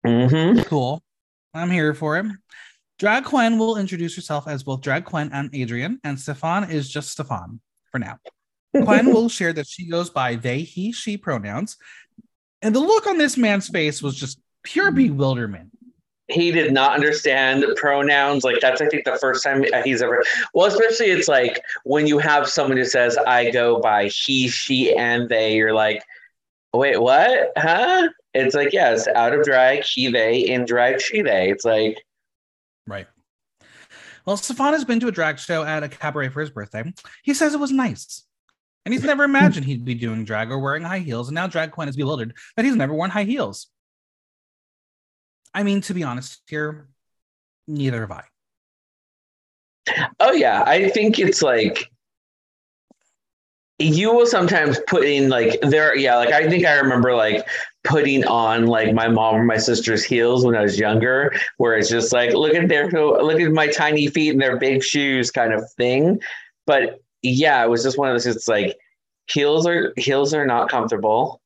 [0.06, 0.62] Mm-hmm.
[0.64, 1.02] Cool.
[1.54, 2.26] I'm here for it.
[3.00, 7.10] Drag Couenne will introduce herself as both Drag Couenne and Adrian, and Stefan is just
[7.10, 7.60] Stefan
[7.92, 8.18] for now.
[8.76, 11.78] Couenne will share that she goes by they, he, she pronouns.
[12.62, 14.98] And the look on this man's face was just pure hmm.
[14.98, 15.72] bewilderment.
[16.30, 18.44] he did not understand pronouns.
[18.44, 20.24] Like that's I think the first time he's ever.
[20.54, 24.96] Well, especially it's like when you have someone who says I go by he, she,
[24.96, 25.56] and they.
[25.56, 26.02] You're like,
[26.74, 27.52] wait, what?
[27.58, 28.10] Huh?
[28.34, 31.50] It's like yes, out of drag he, they, in drag she, they.
[31.50, 32.04] It's like
[32.88, 33.08] Right.
[34.26, 36.94] Well, Stefan has been to a drag show at a cabaret for his birthday.
[37.24, 38.24] He says it was nice.
[38.86, 41.30] And he's never imagined he'd be doing drag or wearing high heels.
[41.30, 43.68] And now Drag Couenne is bewildered that he's never worn high heels.
[45.54, 46.90] I mean, to be honest here,
[47.68, 48.24] neither have I.
[50.20, 51.90] Oh yeah, I think it's like
[53.80, 57.46] you will sometimes put in like there yeah like I think I remember like
[57.84, 61.90] putting on like my mom or my sister's heels when I was younger where it's
[61.90, 65.54] just like look at their look at my tiny feet and their big shoes kind
[65.54, 66.22] of thing
[66.66, 68.78] but yeah it was just one of those it's like
[69.28, 71.42] heels are heels are not comfortable.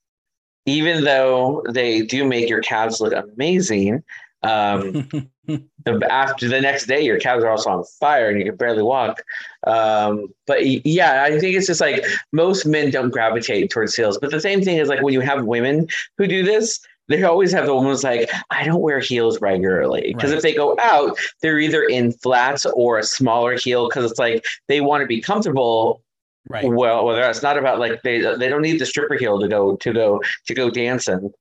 [0.66, 4.04] Even though they do make your calves look amazing
[4.44, 5.10] um
[6.10, 9.22] after the next day your calves are also on fire and you can barely walk.
[9.66, 14.18] Um but yeah i think it's just like most men don't gravitate towards heels.
[14.18, 15.88] But the same thing is like when you have women
[16.18, 20.32] who do this they always have the who's like i don't wear heels regularly because
[20.32, 20.38] Right.
[20.38, 24.43] if they go out they're either in flats or a smaller heel because it's like
[24.67, 26.04] they want to be comfortable
[26.50, 26.65] right.
[26.70, 29.76] well whether it's not about like they they don't need the stripper heel to go
[29.78, 31.32] to go to go dancing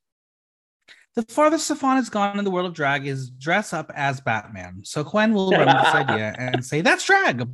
[1.16, 4.82] The farthest Stefan has gone in the world of drag is dress up as Batman.
[4.84, 7.48] So Couenne will run this idea and say, That's drag.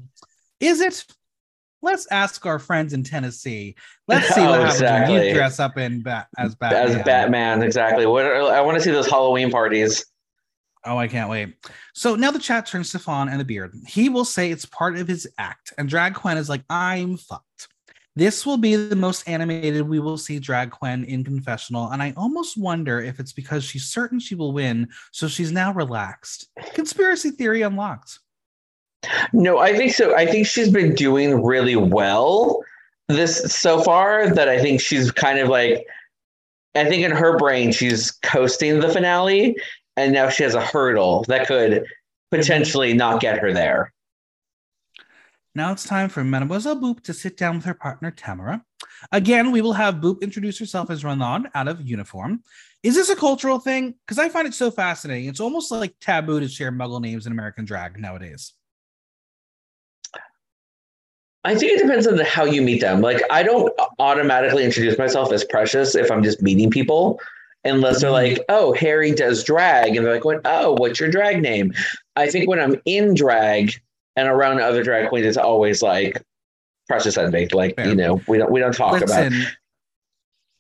[0.58, 1.04] Is it?
[1.82, 3.74] Let's ask our friends in Tennessee.
[4.08, 6.96] Let's see what Oh, happens when you dress up in bat as Batman.
[6.98, 10.06] as batman exactly what are, i want to see those halloween parties
[10.84, 11.54] Oh, I can't wait.
[11.94, 13.72] So now the chat turns to Fawn and the beard.
[13.86, 17.68] He will say it's part of his act, and Drag Couenne is like, I'm fucked.
[18.16, 22.12] This will be the most animated we will see Drag Couenne in confessional, and I
[22.16, 26.48] almost wonder if it's because she's certain she will win, so she's now relaxed.
[26.74, 28.18] Conspiracy theory unlocked.
[29.32, 30.14] No, I think so.
[30.16, 32.62] I think she's been doing really well
[33.08, 35.86] this so far that I think she's kind of like
[36.74, 39.56] I think in her brain she's coasting the finale,
[39.96, 41.84] and now she has a hurdle that could
[42.30, 43.92] potentially not get her there.
[45.54, 48.64] Now it's time for Mademoiselle Boop to sit down with her partner Tamara.
[49.10, 52.42] Again, we will have Boop introduce herself as Ronan out of uniform.
[52.82, 53.94] Is this a cultural thing?
[54.06, 55.28] Because I find it so fascinating.
[55.28, 58.54] It's almost like taboo to share Muggle names in American drag nowadays.
[61.44, 63.00] I think it depends on the, how you meet them.
[63.00, 67.20] Like, I don't automatically introduce myself as Precious if I'm just meeting people,
[67.64, 68.12] unless they're Mhm.
[68.36, 70.40] like, "Oh, Harry does drag," and they're like, "What?
[70.44, 71.72] Oh, what's your drag name?"
[72.16, 73.72] I think when I'm in drag
[74.16, 76.20] and around other drag queens, it's always like
[76.88, 77.48] Precious Envy.
[77.52, 77.88] Like, Fair.
[77.88, 79.32] you know, we don't we don't talk about.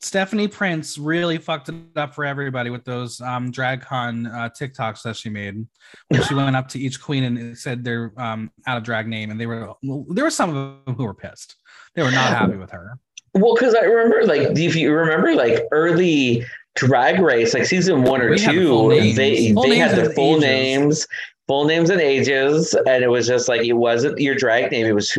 [0.04, 5.16] Stephanie Prince really fucked it up for everybody with those um, DragCon uh, TikToks that
[5.16, 5.64] she made.
[6.08, 9.30] When she went up to each queen and said their um, out of drag name,
[9.30, 10.54] and they were well, there were some of
[10.86, 11.56] them who were pissed.
[11.94, 12.98] They were not happy with her.
[13.34, 18.20] Well, because I remember, like, if you remember, like early Drag Race, like season one
[18.20, 20.42] or We the two, they they names had their and full ages.
[20.42, 21.06] names,
[21.46, 24.94] full names and ages, and it was just like it wasn't your drag name; it
[24.94, 25.16] was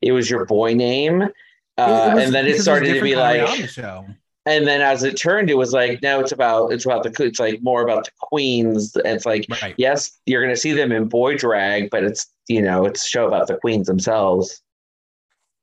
[0.00, 1.22] it was your boy name.
[1.78, 4.06] Uh, was and then it because was a started to be like, show.
[4.46, 7.38] And then as it turned, it was like, no, it's about it's about the it's
[7.38, 8.96] like more about the queens.
[9.04, 9.74] It's like, Right.
[9.76, 13.26] yes, you're gonna see them in boy drag, but it's you know it's a show
[13.26, 14.60] about the queens themselves.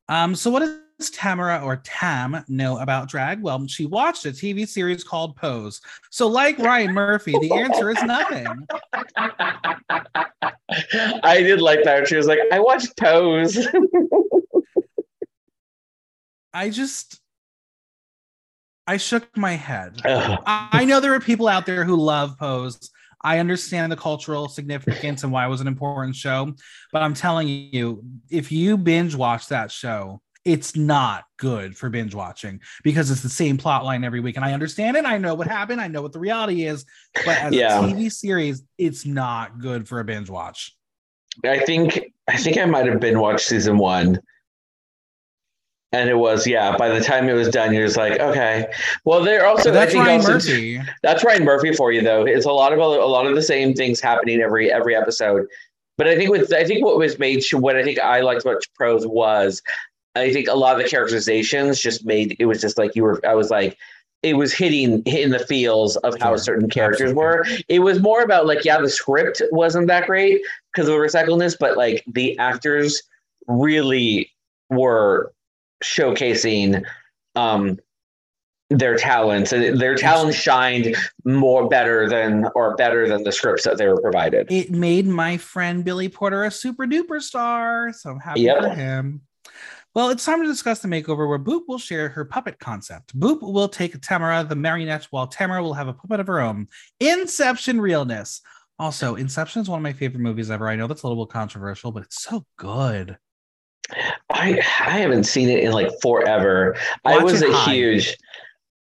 [0.07, 0.63] Um, so what
[0.99, 3.41] does Tamara or Tam know about drag?
[3.41, 5.81] Well, she watched a TV series called Pose.
[6.09, 8.47] So, like Ryan Murphy, the answer is nothing.
[11.23, 12.07] I did like that.
[12.07, 13.67] She was like, I watched Pose.
[16.53, 17.19] I just
[18.89, 20.01] I shook my head.
[20.03, 20.43] I oh.
[20.47, 22.89] I know there are people out there who love Pose.
[23.23, 26.55] I understand the cultural significance and why it was an important show,
[26.91, 32.15] but I'm telling you, if you binge watch that show, it's not good for binge
[32.15, 34.37] watching because it's the same plot line every week.
[34.37, 35.05] And I understand it.
[35.05, 35.81] I know what happened.
[35.81, 36.83] I know what the reality is.
[37.13, 37.77] But as Yeah.
[37.77, 40.75] a TV series, it's not good for a binge watch.
[41.45, 44.19] I think I think I might have been watched season one.
[45.91, 48.71] And it was, yeah, by the time it was done, you're just like, okay.
[49.05, 50.81] Well, they're also So that's Ryan also- Murphy.
[51.01, 52.25] That's Ryan Murphy for you though.
[52.25, 55.47] It's a lot of a lot of the same things happening every every episode.
[55.97, 58.61] But I think with I think what was made what I think I liked about
[58.79, 59.61] Pose was
[60.15, 63.19] I think a lot of the characterizations just made it was just like you were
[63.27, 63.75] I was like
[64.21, 67.45] it was hitting in the feels of how certain characters were.
[67.67, 71.55] It was more about like yeah, the script wasn't that great because of the recycledness,
[71.59, 73.01] but like the actors
[73.47, 74.29] really
[74.69, 75.33] were
[75.83, 76.83] showcasing
[77.35, 77.77] um
[78.69, 83.77] their talents and their talents shined more better than or better than the scripts that
[83.79, 84.51] they were provided.
[84.51, 87.91] It made my friend Billy Porter a super duper star.
[87.93, 88.61] So I'm happy Yep.
[88.61, 89.21] for him.
[89.95, 93.19] Well, it's time to discuss the makeover where Boop will share her puppet concept.
[93.19, 96.67] Boop will take Tamara, the marionette, while Tamara will have a puppet of her own.
[96.99, 98.41] Inception realness.
[98.77, 100.69] Also, Inception is one of my favorite movies ever.
[100.69, 103.17] I know that's a little bit controversial, but it's so good.
[104.29, 106.75] I I haven't seen it in like forever.
[107.05, 107.73] I was a high.
[107.73, 108.15] huge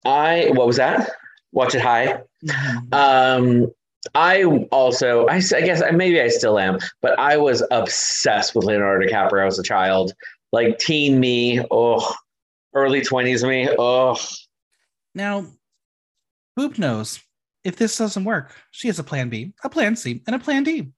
[0.04, 1.10] I what was that?
[1.52, 2.20] Watch it high.
[2.44, 2.94] Mhm.
[2.94, 3.72] Um
[4.14, 9.46] I also I guess maybe I still am, but I was obsessed with Leonardo DiCaprio
[9.46, 10.12] as a child.
[10.52, 12.14] Like teen me, oh
[12.74, 14.16] early 20s me, oh
[15.14, 15.46] Now,
[16.58, 17.20] Boop knows
[17.64, 20.64] if this doesn't work, she has a plan B, a plan C, and a plan
[20.64, 20.88] D.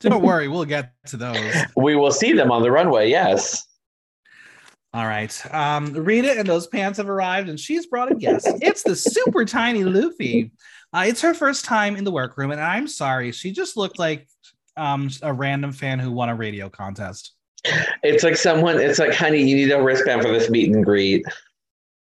[0.00, 1.54] Don't worry, we'll get to those.
[1.76, 3.66] we will see them on the runway, yes.
[4.94, 5.54] All right.
[5.54, 8.48] Um, Rita and those pants have arrived, and she's brought a guest.
[8.62, 10.50] It's the super tiny Lufy.
[10.92, 14.26] Uh, it's her first time in the workroom, and I'm sorry, she just looked like
[14.76, 17.32] um, a random fan who won a radio contest.
[18.02, 21.26] It's like someone, it's like, honey, you need a wristband for this meet and greet.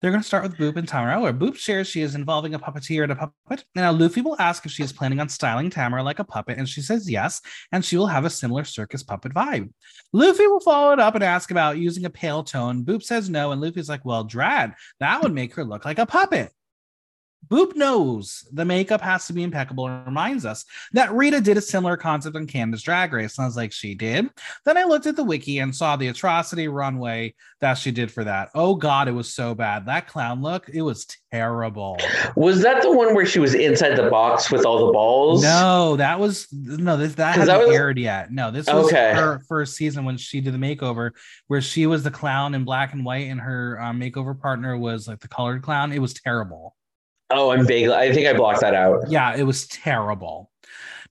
[0.01, 2.59] They're going to start with Boop and Tamara, where Boop shares she is involving a
[2.59, 3.65] puppeteer and a puppet.
[3.73, 6.69] Now, Lufy will ask if she is planning on styling Tamara like a puppet, and
[6.69, 9.71] she says yes, and she will have a similar circus puppet vibe.
[10.13, 12.85] Lufy will follow it up and ask about using a pale tone.
[12.85, 16.05] Boop says no, and Lufy's like, well, Drad, that would make her look like a
[16.05, 16.51] puppet.
[17.47, 21.61] Boop knows the makeup has to be impeccable and reminds us that Rita did a
[21.61, 23.37] similar concept on Canada's Drag Race.
[23.37, 24.29] And I was like, she did.
[24.65, 28.25] Then I looked at the wiki and saw the atrocity runway that she did for
[28.25, 28.49] that.
[28.53, 29.85] Oh God, it was so bad.
[29.85, 31.97] That clown look, it was terrible.
[32.35, 35.41] Was that the one where she was inside the box with all the balls?
[35.43, 38.31] No, that was no, this that hasn't was- aired yet.
[38.31, 39.13] No, this was Okay.
[39.13, 41.11] her first season when she did the makeover,
[41.47, 45.07] where she was the clown in black and white, and her um, makeover partner was
[45.07, 45.93] like the colored clown.
[45.93, 46.75] It was terrible.
[47.29, 47.93] Oh, I'm vaguely.
[47.93, 49.09] I think I blocked that out.
[49.09, 50.51] Yeah, it was terrible.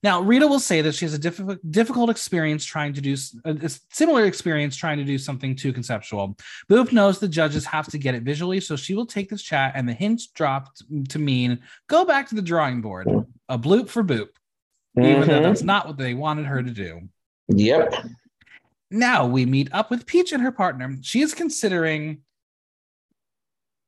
[0.03, 3.71] Now, Rita will say that she has a difficult difficult experience trying to do a
[3.91, 6.37] similar experience trying to do something too conceptual.
[6.71, 9.73] Boop knows the judges have to get it visually, so she will take this chat
[9.75, 13.09] and the hint dropped to mean go back to the drawing board.
[13.49, 14.29] A bloop for Boop,
[14.99, 15.43] even though Mhm.
[15.43, 17.09] that's not what they wanted her to do.
[17.49, 17.95] Yep.
[18.91, 20.97] Now we meet up with Peach and her partner.
[21.03, 22.19] She is considering.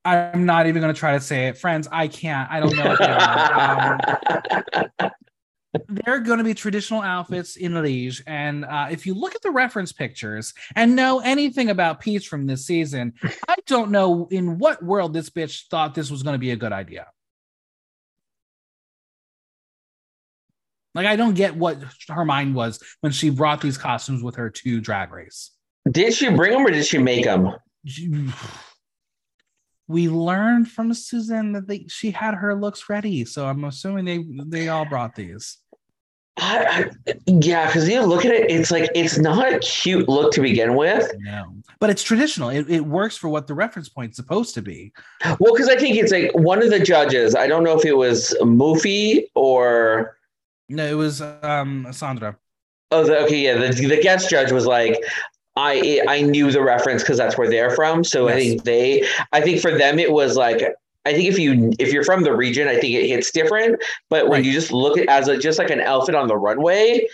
[0.05, 1.89] I'm not even going to try to say it, friends.
[1.91, 2.51] I can't.
[2.51, 3.99] I don't know what they are.
[5.09, 5.11] Um,
[5.89, 8.23] they're going to be traditional outfits in Liege.
[8.27, 12.47] And uh, if you look at the reference pictures and know anything about Peach from
[12.47, 13.13] this season,
[13.47, 16.57] I don't know in what world this bitch thought this was going to be a
[16.57, 17.07] good idea.
[20.95, 24.51] Like, I don't get what her mind was when she brought these costumes with her
[24.51, 25.51] to Drag Race.
[25.91, 27.55] did she bring them or did she make them?
[29.89, 34.25] We learned from Susan that they, she had her looks ready, so I'm assuming they
[34.47, 35.59] they all brought these.
[36.41, 40.33] I, I, yeah, because you look at it, it's like it's not a cute look
[40.35, 41.11] to begin with.
[41.19, 42.51] No, but it's traditional.
[42.51, 44.93] It, it works for what the reference point's supposed to be.
[45.41, 47.35] Well, because I think it's like one of the judges.
[47.35, 50.17] I don't know if it was Mufi or
[50.69, 52.37] No, it was um Sandra.
[52.93, 54.97] oh, the, okay, yeah, the, the guest judge was like.
[55.61, 58.05] I I knew the reference because that's where they're from.
[58.05, 60.63] So I think they, I think for them it was like,
[61.05, 63.83] I think if you if you're from the region, I think it hits different.
[64.09, 64.45] But when Right.
[64.45, 67.07] you just look at as a just like an outfit on the runway,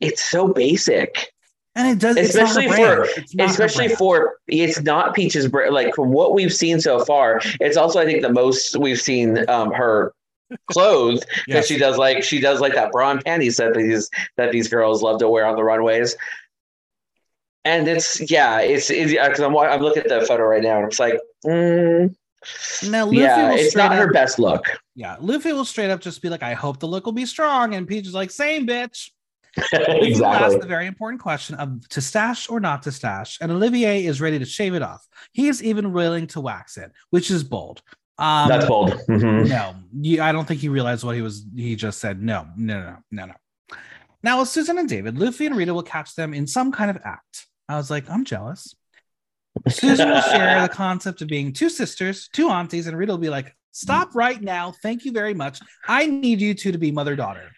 [0.00, 1.30] it's so basic.
[1.76, 6.10] And it does Especially for- It's not especially for it's not Peach's br- like from
[6.12, 7.40] what we've seen so far.
[7.60, 10.12] It's also I think the most we've seen um, her
[10.70, 11.66] clothes because Yes.
[11.66, 15.02] she does like she does like that bra and panties that these that these girls
[15.02, 16.16] love to wear on the runways.
[17.64, 21.00] And it's yeah, it's because I'm I'm looking at the photo right now and it's
[21.00, 22.14] like, mm,
[22.90, 24.66] Now Lufy yeah, will it's straight not her best look.
[24.94, 27.74] yeah, Lufy will straight up just be like, "I hope the look will be strong,"
[27.74, 29.10] and Peach is like, "Same, bitch."
[29.72, 34.04] Will ask the very important question of to stash or not to stash, and Olivier
[34.04, 35.06] is ready to shave it off.
[35.32, 37.80] He is even willing to wax it, which is bold.
[38.18, 38.90] Um, That's bold.
[39.08, 39.48] Mhm.
[39.48, 41.46] No, you, I don't think he realized what he was.
[41.54, 43.76] He just said no, no, no, no, no.
[44.24, 46.98] Now with Susan and David, Lufy and Rita will catch them in some kind of
[47.04, 47.46] act.
[47.68, 48.74] I was like, I'm jealous.
[49.68, 53.30] Susan will share the concept of being two sisters, two aunties, and Rita will be
[53.30, 54.72] like, Stop right now.
[54.82, 55.58] Thank you very much.
[55.88, 57.50] I need you two to be mother daughter.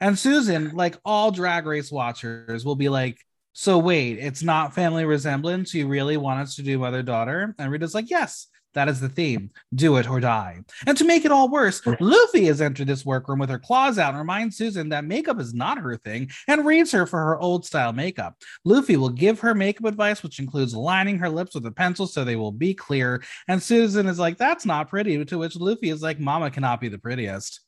[0.00, 3.18] And Susan, like all drag race watchers, will be like,
[3.52, 5.74] So wait, it's not family resemblance.
[5.74, 7.54] You really want us to do mother daughter?
[7.58, 9.50] And Rita's like, Yes, that is the theme.
[9.74, 10.60] Do it or die.
[10.86, 14.10] And to make it all worse, Lufy has entered this workroom with her claws out
[14.10, 17.64] and reminds Susan that makeup is not her thing and reads her for her old
[17.64, 18.36] style makeup.
[18.66, 22.22] Lufy will give her makeup advice, which includes lining her lips with a pencil so
[22.22, 23.22] they will be clear.
[23.48, 26.88] And Susan is like, "That's not pretty." To which Lufy is like, "Mama cannot be
[26.88, 27.60] the prettiest."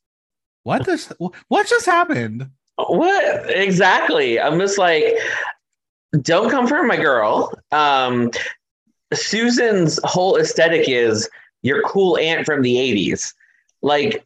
[0.63, 1.11] What this?
[1.47, 2.49] What just happened?
[2.75, 4.39] What exactly?
[4.39, 5.03] I'm just like,
[6.21, 7.53] don't come for my girl.
[7.71, 8.31] Um,
[9.13, 11.29] Susan's whole aesthetic is
[11.61, 13.33] your cool aunt from the 80s.
[13.81, 14.25] Like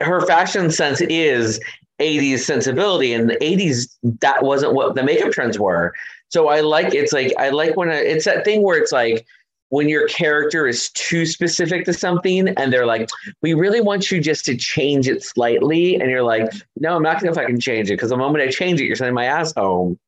[0.00, 1.60] her fashion sense is
[2.00, 5.94] 80s sensibility, and the 80s that wasn't what the makeup trends were.
[6.28, 9.26] So I like it's like I like when I, it's that thing where it's like
[9.70, 13.08] when your character is too specific to something and they're like,
[13.42, 15.96] we really want you just to change it slightly.
[15.96, 18.48] And you're like, no, I'm not going to fucking change it because the moment I
[18.48, 19.98] change it, you're sending my ass home.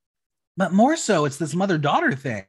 [0.57, 2.45] But more so, it's this mother daughter thing.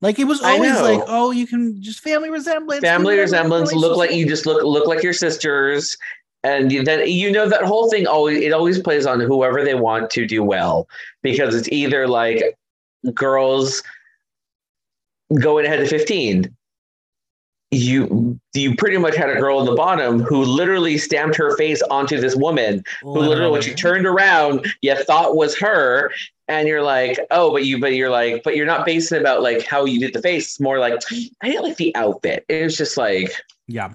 [0.00, 4.12] Like it was always like, oh, you can just family resemblance, Family resemblance, look like
[4.12, 5.96] you just look look like your sisters.
[6.42, 10.10] And then you know that whole thing always it always plays on whoever they want
[10.10, 10.86] to do well.
[11.22, 12.42] Because it's either like
[13.14, 13.82] girls
[15.40, 16.54] going ahead to 15
[17.74, 21.82] you you pretty much had a girl in the bottom who literally stamped her face
[21.90, 26.10] onto this woman who literally when she turned around you thought was her
[26.48, 29.62] and you're like oh but you but you're like but you're not basing about like
[29.62, 30.94] how you did the face it's more like
[31.42, 33.32] i didn't like the outfit it was just like
[33.66, 33.92] Yeah.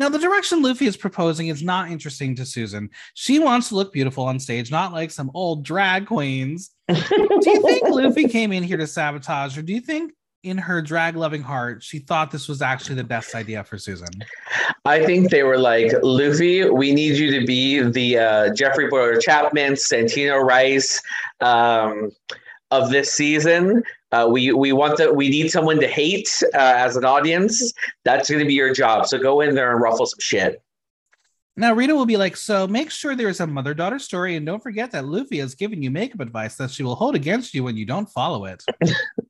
[0.00, 2.90] Now, the direction Lufy is proposing is not interesting to Susan.
[3.14, 6.70] She wants to look beautiful on stage, not like some old drag queens.
[6.88, 10.12] Do you think Lufy came in here to sabotage, or do you think
[10.44, 14.08] in her drag loving heart, she thought this was actually the best idea for Susan?
[14.84, 19.72] i think they were like Lufy we need you to be the uh, Jeffrey Bowyer-Chapman
[19.74, 21.00] santino rice
[21.40, 22.10] um,
[22.70, 23.82] of this season
[24.12, 27.72] uh, we we want that we need someone to hate uh, as an audience
[28.04, 30.60] that's going to be your job so go in there and ruffle some shit
[31.56, 34.44] Now, Rita will be like, So make sure there is a mother daughter story, and
[34.44, 37.62] don't forget that Lufy has given you makeup advice that she will hold against you
[37.62, 38.64] when you don't follow it.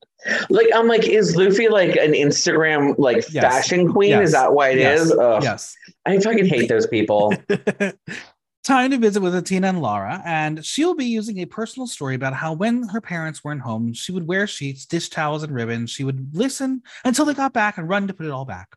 [0.50, 3.42] Like I'm like, is Lufy like an Instagram like Yes.
[3.44, 4.10] fashion queen?
[4.10, 4.28] Yes.
[4.28, 5.00] Is that why it Yes.
[5.00, 5.12] is?
[5.12, 5.74] Ugh, Yes.
[6.06, 7.32] I fucking hate those people.
[8.64, 12.32] Time to visit with Athena and Laura, and she'll be using a personal story about
[12.32, 15.90] how when her parents weren't home, she would wear sheets, dish towels, and ribbons.
[15.90, 18.68] She would listen until they got back and run to put it all back.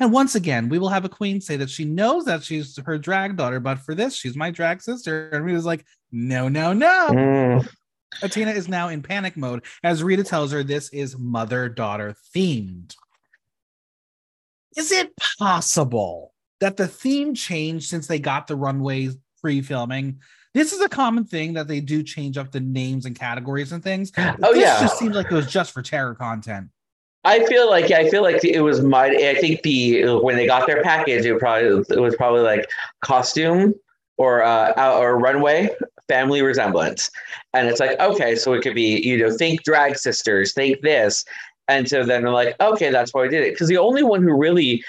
[0.00, 2.98] And once again, we will have a queen say that she knows that she's her
[2.98, 5.28] drag daughter, but for this, she's my drag sister.
[5.30, 7.08] And we was like, no, no, no.
[7.10, 7.68] Mm.
[8.22, 12.94] Athena is now in panic mode as Rita tells her this is mother daughter themed.
[14.76, 20.20] Is it possible that the theme changed since they got the runway pre filming?
[20.54, 23.82] This is a common thing that they do change up the names and categories and
[23.82, 24.12] things.
[24.16, 24.80] Oh, this yeah.
[24.80, 26.68] just seems like it was just for terror content.
[27.24, 29.06] I feel like yeah, I feel like it was my.
[29.06, 32.70] I think the when they got their package, it probably it was probably like
[33.02, 33.74] costume
[34.16, 35.68] or uh out- or runway
[36.08, 37.10] family resemblance,
[37.52, 41.24] and it's like okay, so it could be you know think drag sisters, think this,
[41.68, 44.22] and so then they're like okay, that's why I did it because the only one
[44.22, 44.82] who really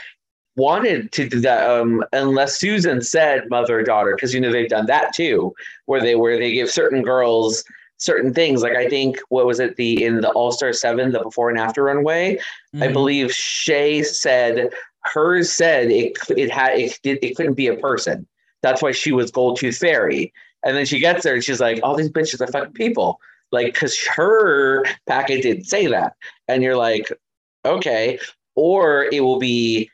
[0.56, 4.88] wanted to do that um unless Susan said mother daughter because you know they've done
[4.88, 5.54] that too
[5.86, 7.64] where they where they give certain girls
[7.98, 11.20] certain things like I think what was it the in the All Star Seven the
[11.20, 12.40] before and after runway
[12.76, 12.94] I Mhm.
[12.94, 14.72] believe Shea said
[15.04, 18.28] hers said it it had it it couldn't be a person.
[18.64, 20.34] That's why she was Gold Tooth Fairy.
[20.66, 23.20] And then she gets there and she's like, all these bitches are fucking people.
[23.52, 26.14] Like, cause her packet didn't say that.
[26.48, 27.12] And you're like,
[27.66, 28.20] okay.
[28.56, 29.90] Or it will be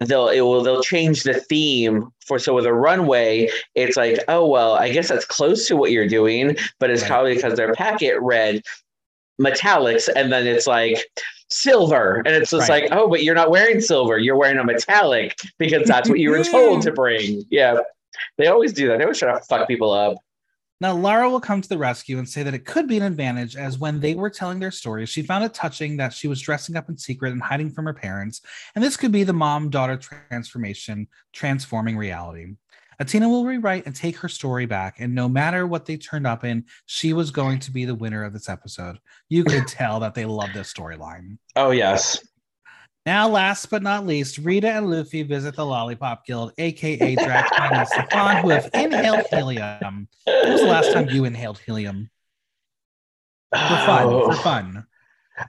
[0.00, 4.46] they'll it will they'll change the theme for so with a runway, it's like, oh
[4.46, 8.20] well, I guess that's close to what you're doing, but it's probably because their packet
[8.20, 8.62] read
[9.40, 10.98] metallics and then it's like
[11.50, 12.82] silver and it's just Right.
[12.84, 16.30] like oh but you're not wearing silver you're wearing a metallic because that's what you
[16.30, 17.78] were told to bring yeah
[18.36, 20.16] they always do that they always try to fuck people up
[20.80, 23.56] Now, Lara will come to the rescue and say that it could be an advantage,
[23.56, 26.76] as when they were telling their stories, she found it touching that she was dressing
[26.76, 28.42] up in secret and hiding from her parents.
[28.76, 32.54] And this could be the mom daughter transformation, transforming reality.
[33.00, 35.00] Athena will rewrite and take her story back.
[35.00, 38.22] And no matter what they turned up in, she was going to be the winner
[38.24, 38.98] of this episode.
[39.28, 41.38] You could tell that they love this storyline.
[41.56, 42.18] oh yes
[43.08, 47.88] Now, last but not least, Rita and Lufy visit the Lollipop Guild, aka Couenne and
[47.88, 50.08] Stefan, who have inhaled helium.
[50.26, 52.10] When was the last time you inhaled helium?
[53.50, 54.04] For fun.
[54.08, 54.30] oh.
[54.30, 54.86] For fun.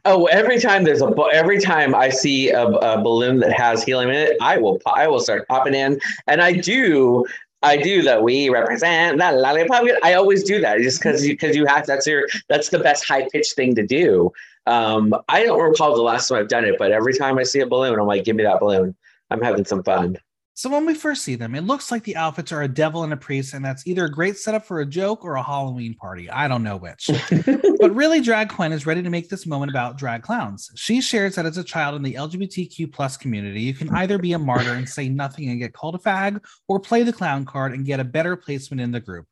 [0.06, 4.12] Oh, every time there's a every time I see a, a balloon that has helium
[4.12, 7.26] in it, I will I will start popping in, and I do
[7.62, 8.24] I do that.
[8.24, 9.84] We represent that lollipop.
[10.02, 13.06] I always do that just because you because you have that's your that's the best
[13.06, 14.32] high pitched thing to do.
[14.66, 17.60] Um, I don't recall the last time I've done it, but every time I see
[17.62, 18.96] a balloon, I'm like, give me that balloon.
[19.32, 20.18] I'm having some fun.
[20.60, 23.14] So when we first see them, it looks like the outfits are a devil and
[23.14, 26.30] a priest, and that's either a great setup for a joke or a Halloween party.
[26.30, 27.10] I don't know which.
[27.80, 30.70] but really, Drag Couenne is ready to make this moment about drag clowns.
[30.76, 34.34] She shares that as a child in the LGBTQ plus community, you can either be
[34.34, 37.72] a martyr and say nothing and get called a fag, or play the clown card
[37.72, 39.28] and get a better placement in the group.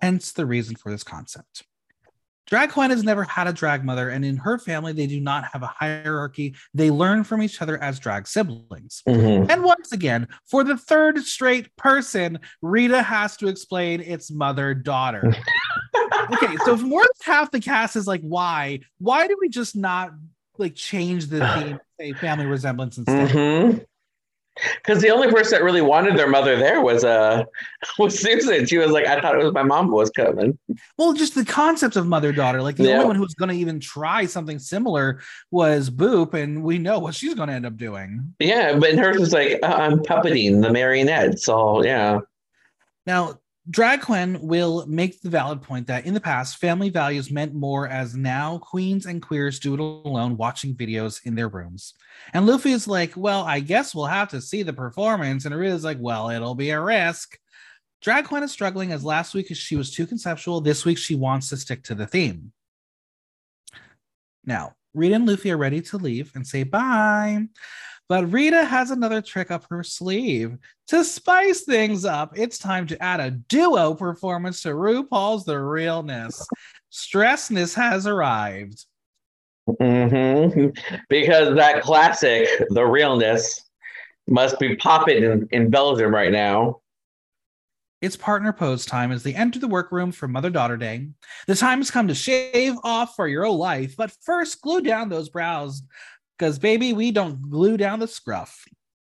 [0.00, 1.64] Hence the reason for this concept.
[2.48, 5.44] Drag Couenne has never had a drag mother, and in her family, they do not
[5.52, 6.54] have a hierarchy.
[6.72, 9.02] They learn from each other as drag siblings.
[9.06, 9.50] Mhm.
[9.50, 15.22] And once again, for the third straight person, Rita has to explain its mother daughter.
[16.32, 18.80] okay, so if more than half the cast is like, why?
[18.98, 20.12] Why do we just not
[20.56, 23.28] like change the theme, say family resemblance instead?
[23.28, 23.78] Mm-hmm.
[24.76, 27.44] Because the only person that really wanted their mother there was uh
[27.98, 28.66] was Susan.
[28.66, 30.58] She was like, I thought it was my mom was coming.
[30.96, 32.60] Well, just the concept of mother daughter.
[32.62, 32.94] Like the Yeah.
[32.94, 36.98] only one who was going to even try something similar was Boop, and we know
[36.98, 38.34] what she's going to end up doing.
[38.40, 41.40] Yeah, but hers was like, uh, I'm puppeting the marionette.
[41.40, 42.20] So yeah.
[43.06, 43.38] Now,
[43.70, 47.86] Drag Couenne will make the valid point that in the past, family values meant more
[47.86, 51.92] as now queens and queers do it alone, watching videos in their rooms.
[52.32, 55.44] And Lufy is like, Well, I guess we'll have to see the performance.
[55.44, 57.36] And Rita's like, Well, it'll be a risk.
[58.00, 60.62] Drag Couenne is struggling as last week she was too conceptual.
[60.62, 62.52] This week she wants to stick to the theme.
[64.44, 67.48] Now, Rita and Lufy are ready to leave and say bye.
[68.08, 70.56] But Rita has another trick up her sleeve.
[70.88, 76.46] To spice things up, it's time to add a duo performance to RuPaul's The Realness.
[76.90, 78.86] Stressness has arrived.
[79.68, 80.68] Mm-hmm.
[81.10, 83.68] Because that classic, the realness,
[84.26, 86.80] must be popping in, in Belgium right now.
[88.00, 91.08] It's partner pose time as they enter the workroom for Mother Daughter Day.
[91.46, 95.08] The time has come to shave off for your own life, but first glue down
[95.08, 95.82] those brows
[96.38, 98.64] because, baby, we don't glue down the scruff.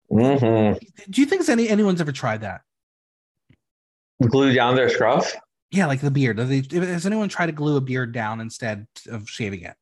[0.09, 0.73] hmm
[1.09, 2.63] Do you think any, anyone's ever tried that?
[4.27, 5.35] Glue down their scruff.
[5.71, 6.37] Yeah, like the beard.
[6.39, 9.75] They- Has anyone tried to glue a beard down instead of shaving it?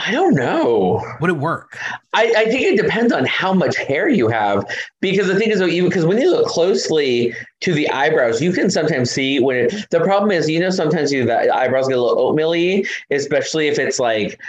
[0.00, 1.04] I don't know.
[1.20, 1.76] Would it work?
[2.14, 4.64] I, I think it depends on how much hair you have,
[5.00, 9.10] because the thing is, because when you look closely to the eyebrows, you can sometimes
[9.10, 12.20] see when it, the problem is, you know, sometimes you the eyebrows get a little
[12.20, 14.40] oatmeal especially if it's like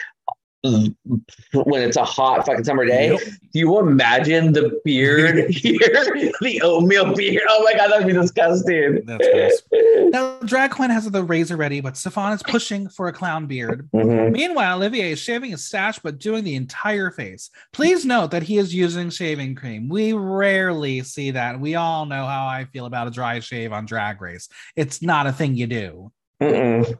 [0.64, 3.12] when it's a hot fucking summer day.
[3.12, 3.22] Yep.
[3.54, 5.80] You imagine the beard here,
[6.42, 7.44] the oatmeal beard.
[7.48, 9.02] Oh my god, that'd be disgusting.
[9.06, 9.62] That's gross.
[10.12, 13.90] now, Drag Couenne has the razor ready, but Stefan is pushing for a clown beard.
[13.94, 14.34] Mm-hmm.
[14.34, 17.50] Meanwhile, Olivier is shaving his stash, but doing the entire face.
[17.72, 19.88] Please note that he is using shaving cream.
[19.88, 21.60] We rarely see that.
[21.60, 24.50] We all know how I feel about a dry shave on Drag Race.
[24.76, 26.12] It's not a thing you do.
[26.42, 26.98] Mm-mm.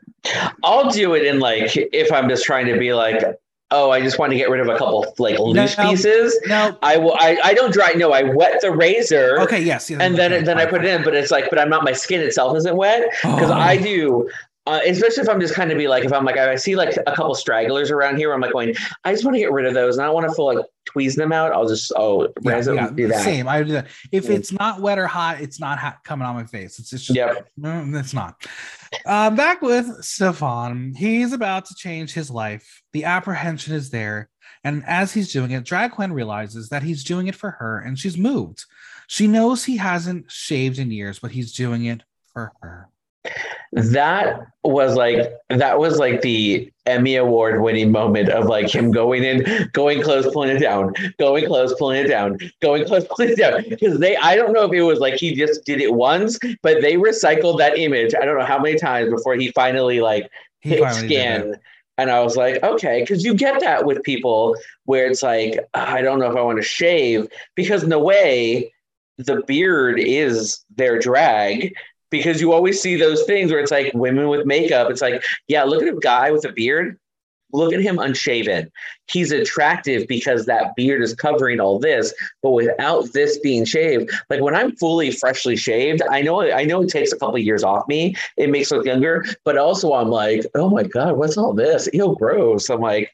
[0.64, 3.24] I'll do it in like if I'm just trying to be like
[3.72, 6.40] oh, I just want to get rid of a couple like loose no, pieces.
[6.48, 7.16] No, I will.
[7.20, 7.92] I, I don't dry.
[7.94, 9.40] No, I wet the razor.
[9.42, 11.04] Okay, yes, and then okay, then I put it in.
[11.04, 11.84] But it's like, but I'm not.
[11.84, 13.54] My skin itself isn't wet because oh.
[13.54, 14.30] I do.
[14.68, 16.96] Uh, especially if I'm just kind of be like, if I'm like, I see like
[17.08, 19.74] a couple stragglers around here, I'm like going, I just want to get rid of
[19.74, 21.52] those, and I don't want to feel like tweeze them out.
[21.54, 23.24] I'll just oh, yeah, yeah, do that.
[23.24, 23.88] Same, I do that.
[24.12, 26.78] If it's not wet or hot, it's not hot coming on my face.
[26.78, 27.50] It's, it's just, yep.
[27.60, 28.36] Mm, it's not.
[29.08, 32.84] Uh, back with Stefan, he's about to change his life.
[32.94, 34.30] The apprehension is there,
[34.64, 37.98] and as he's doing it, Drag Couenne realizes that he's doing it for her, and
[37.98, 38.66] she's moved.
[39.08, 42.04] She knows he hasn't shaved in years, but he's doing it
[42.34, 42.90] for her
[43.72, 49.24] that was like that was like the Emmy award winning moment of like him going
[49.24, 53.38] in, going close, pulling it down, going close, pulling it down, going close, pulling it
[53.38, 53.64] down.
[53.70, 56.82] Because they, I don't know if it was like he just did it once, but
[56.82, 58.16] they recycled that image.
[58.16, 60.30] I don't know how many times before he finally like
[60.62, 61.56] he hit finally scan.
[62.00, 64.56] And I was like, okay, because you get that with people
[64.86, 68.00] where it's like, ah, I don't know if I want to shave because in a
[68.00, 68.74] way,
[69.18, 71.76] the beard is their drag
[72.10, 74.90] because you always see those things where it's like women with makeup.
[74.90, 76.98] It's like, yeah, look at a guy with a beard.
[77.52, 78.72] Look at him unshaven.
[79.08, 84.42] He's attractive because that beard is covering all this, but without this being shaved, like
[84.42, 87.64] when I'm fully freshly shaved, I know I know it takes a couple of years
[87.64, 88.16] off me.
[88.38, 91.90] It makes me look younger, but also I'm like, oh my god, what's all this?
[91.92, 92.70] Ew, gross.
[92.70, 93.12] I'm like,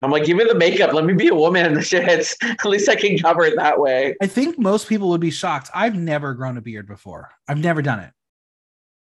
[0.00, 0.92] I'm like, give me the makeup.
[0.92, 1.74] Let me be a woman.
[1.74, 2.08] The shit.
[2.42, 4.14] At least I can cover it that way.
[4.22, 5.70] I think most people would be shocked.
[5.74, 7.30] I've never grown a beard before.
[7.48, 8.12] I've never done it.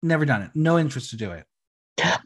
[0.02, 0.50] Never done it.
[0.54, 1.46] No interest to do it.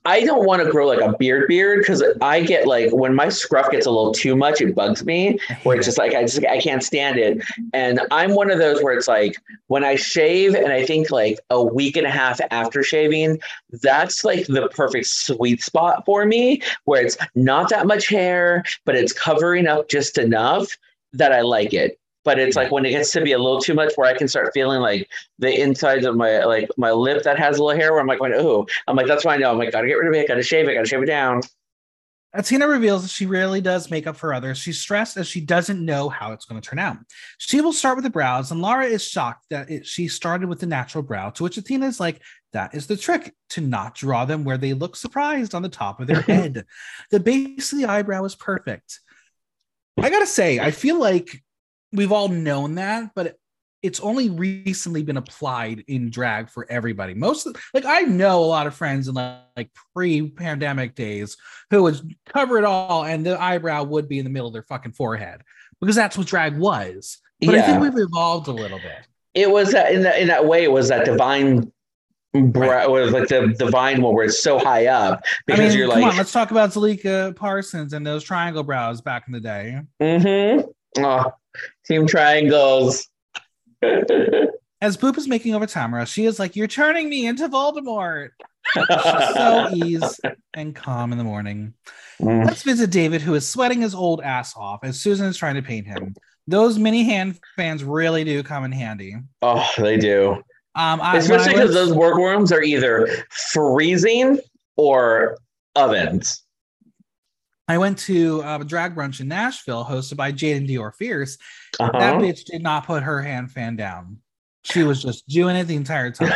[0.05, 3.29] I don't want to grow like a beard beard because I get like when my
[3.29, 5.39] scruff gets a little too much, it bugs me.
[5.63, 7.45] Where it's just like I just I can't stand it.
[7.73, 9.37] And I'm one of those where it's like
[9.69, 13.41] when I shave and I think like a week and a half after shaving,
[13.83, 18.97] that's like the perfect sweet spot for me, where it's not that much hair, but
[18.97, 20.77] it's covering up just enough
[21.13, 23.75] that I like it but it's like when it gets to be a little too
[23.75, 25.09] much where I can start feeling like
[25.39, 28.19] the insides of my like my lip that has a little hair where I'm like
[28.19, 29.51] going, oh, I'm like, that's why I know.
[29.51, 31.43] I'm like, gotta get rid of it, gotta shave it, gotta shave it down.
[32.45, 34.57] Tina reveals that she rarely does makeup for others.
[34.57, 36.99] She's stressed as she doesn't know how it's going to turn out.
[37.39, 40.61] She will start with the brows, and Laura is shocked that it, she started with
[40.61, 44.25] the natural brow, to which Athena is like, that is the trick to not draw
[44.25, 46.67] them where they look surprised on the top of their head.
[47.11, 49.01] the base of the eyebrow is perfect.
[49.99, 51.43] I gotta say, I feel like
[51.93, 53.37] we've all known that, but
[53.83, 57.15] it's only recently been applied in drag for everybody.
[57.15, 61.37] Most like I know a lot of friends in like, like pre-pandemic days
[61.71, 64.65] who would cover it all and the eyebrow would be in the middle of their
[64.65, 65.41] fucking forehead
[65.81, 67.19] because that's what drag was.
[67.41, 67.63] But yeah.
[67.63, 69.07] I think we've evolved a little bit.
[69.33, 71.73] It was that in that in that way it was that divine
[72.33, 72.89] Right.
[72.89, 76.05] was like the divine one where it's so high up because I mean, you're like,
[76.05, 79.81] on, let's talk about Zalika Parsons and those triangle brows back in the day.
[80.01, 81.05] Mm-hmm.
[81.05, 81.33] Oh,
[81.91, 83.09] team triangles.
[84.83, 88.31] As Boop is making over Tamara, she is like, You're turning me into Voldemort.
[88.73, 90.21] She's so ease
[90.55, 91.75] and calm in the morning.
[92.21, 92.47] Mm.
[92.47, 95.63] Let's visit David, who is sweating his old ass off as Susan is trying to
[95.63, 96.15] paint him.
[96.47, 99.17] Those mini hand fans really do come in handy.
[99.43, 100.43] Oh, they do.
[100.75, 104.39] Um, I, Especially because those workrooms are either freezing
[104.77, 105.39] or
[105.75, 106.45] ovens.
[107.71, 111.39] I went to uh, a drag brunch in Nashville hosted by Jaden Dior Fierce.
[111.79, 111.97] Uh-huh.
[111.97, 114.19] That bitch did not put her hand fan down.
[114.65, 116.33] She was just doing it the entire time.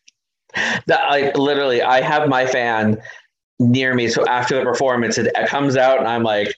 [0.86, 3.02] that like literally, I have my fan
[3.58, 4.08] near me.
[4.08, 6.54] So after the performance, it, it comes out, and I'm like,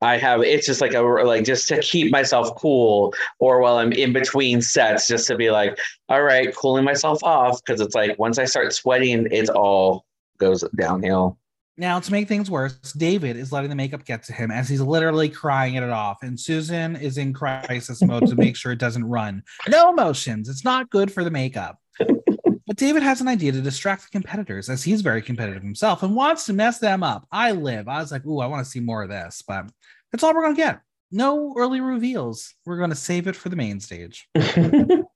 [0.00, 3.92] I have it's just like a like just to keep myself cool, or while I'm
[3.92, 8.18] in between sets, just to be like, all right, cooling myself off because it's like
[8.18, 10.04] once I start sweating, it's all
[10.38, 11.38] goes downhill.
[11.78, 14.80] Now, to make things worse, David is letting the makeup get to him as he's
[14.82, 19.04] literally crying it off, and Susan is in crisis mode to make sure it doesn't
[19.04, 19.42] run.
[19.68, 20.50] No emotions.
[20.50, 21.78] It's not good for the makeup.
[21.98, 26.14] But David has an idea to distract the competitors as he's very competitive himself and
[26.14, 27.26] wants to mess them up.
[27.32, 27.88] I live.
[27.88, 29.70] I was like, ooh, I want to see more of this, but
[30.10, 30.80] that's all we're going to get.
[31.10, 32.54] No early reveals.
[32.64, 34.28] We're going to save it for the main stage.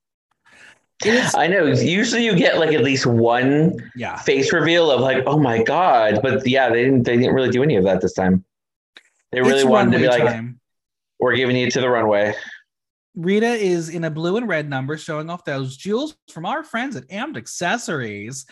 [1.05, 1.65] Is, I know.
[1.65, 4.17] Usually, you get like at least one yeah.
[4.17, 7.03] face reveal of like, "Oh my god!" But yeah, they didn't.
[7.03, 8.43] They didn't really do any of that this time.
[9.31, 10.43] They really it's wanted to be like,
[11.19, 12.33] "We're giving you to the runway."
[13.17, 16.95] Rita is in a blue and red number showing off those jewels from our friends
[16.95, 18.45] at Amped Accessories.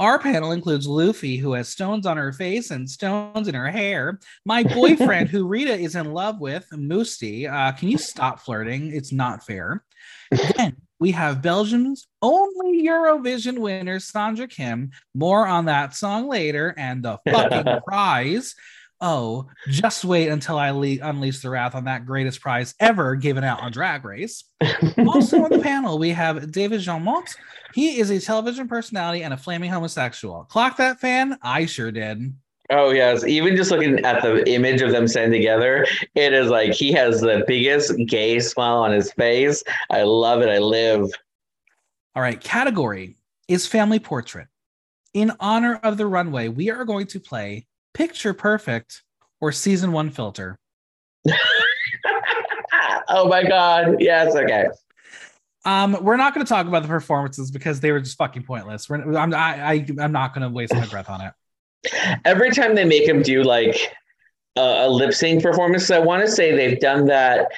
[0.00, 4.18] Our panel includes Lufy, who has stones on her face and stones in her hair.
[4.44, 7.48] My boyfriend, who Rita is in love with, Mustii.
[7.48, 8.92] Uh, can you stop flirting?
[8.92, 9.84] It's not fair.
[10.56, 14.90] Then we have Belgium's only Eurovision winner, Sandra Kim.
[15.14, 16.74] More on that song later.
[16.76, 18.54] And the fucking prize
[19.00, 23.44] oh, just wait until I le- unleash the wrath on that greatest prize ever given
[23.44, 24.44] out on Drag Race.
[24.98, 27.34] also on the panel, we have David Jeanmotte.
[27.74, 30.44] He is a television personality and a flaming homosexual.
[30.44, 31.38] Clock that fan?
[31.42, 32.34] I sure did.
[32.70, 36.72] Oh yes, even just looking at the image of them standing together, it is like
[36.72, 39.62] he has the biggest gay smile on his face.
[39.90, 40.50] I love it.
[40.50, 41.10] I live.
[42.14, 43.16] All right, category
[43.48, 44.48] is family portrait.
[45.14, 49.02] In honor of the runway, we are going to play Picture Perfect
[49.40, 50.58] or Season 1 Filter?
[53.08, 53.96] oh my God.
[53.98, 54.34] Yes.
[54.34, 54.66] Okay.
[55.64, 58.88] Um, we're not going to talk about the performances because they were just fucking pointless.
[58.88, 61.32] We're, I'm, I, I, I'm not going to waste my breath on it.
[62.24, 63.76] Every time they make him do like
[64.56, 67.48] a, a lip sync performance, I want to say they've done that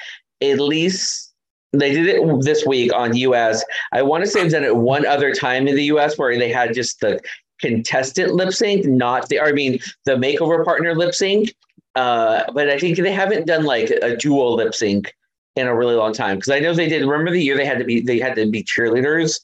[0.41, 1.33] at least
[1.73, 3.63] they did it this week on US.
[3.93, 6.51] I want to say they've done it one other time in the US where they
[6.51, 7.19] had just the
[7.59, 11.53] contestant lip sync, not the, I mean, the makeover partner lip sync.
[11.95, 15.13] Uh, but I think they haven't done like a dual lip sync
[15.55, 17.05] in a really long time because I know they did.
[17.05, 19.41] Remember the year they had to be they had to be cheerleaders.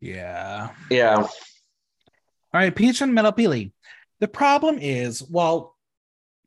[0.00, 0.70] Yeah.
[0.90, 1.16] Yeah.
[1.16, 3.72] All right, Peach and Metal Melopili.
[4.22, 5.76] The problem is, while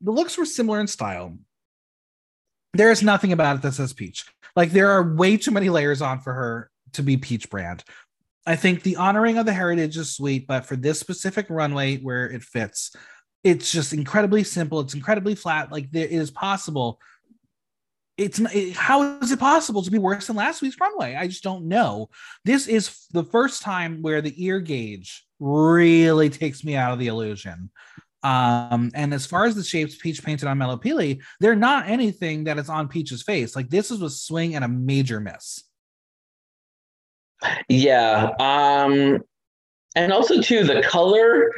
[0.00, 1.36] the looks were similar in style,
[2.72, 4.24] there is nothing about it that says Peach.
[4.56, 7.84] Like there are way too many layers on for her to be Peach brand.
[8.46, 12.24] I think the honoring of the heritage is sweet, but for this specific runway where
[12.24, 12.96] it fits,
[13.44, 14.80] it's just incredibly simple.
[14.80, 15.70] It's incredibly flat.
[15.70, 16.98] Like there is possible.
[18.16, 21.14] It's it, how is it possible to be worse than last week's runway?
[21.14, 22.08] I just don't know.
[22.42, 27.08] This is the first time where the ear gauge really takes me out of the
[27.08, 27.70] illusion.
[28.22, 32.58] Um, and as far as the shapes Peach painted on Melopili, they're not anything that
[32.58, 33.54] is on Peach's face.
[33.54, 35.62] Like this is a swing and a major miss.
[37.68, 38.30] Yeah.
[38.40, 39.22] Um,
[39.94, 41.52] and also too, the color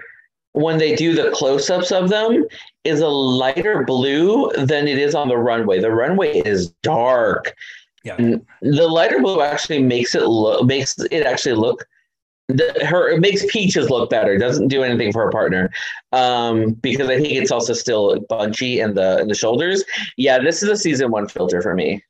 [0.52, 2.44] when they do the close-ups of them
[2.84, 5.78] is a lighter blue than it is on the runway.
[5.78, 7.54] The runway is dark.
[8.04, 8.16] Yeah.
[8.18, 11.86] And the lighter blue actually makes it look makes it actually look
[12.48, 14.32] the, her it makes peaches look better.
[14.32, 15.70] It doesn't do anything for her partner
[16.12, 19.84] um, because I think it's also still bunchy in the in the shoulders.
[20.16, 22.02] Yeah, this is a season one filter for me.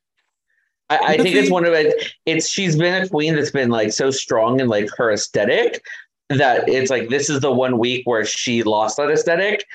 [0.89, 2.13] I, I think it's one of it.
[2.25, 5.83] It's she's been a queen that's been like so strong in like her aesthetic
[6.29, 9.65] that it's like this is the one week where she lost that aesthetic,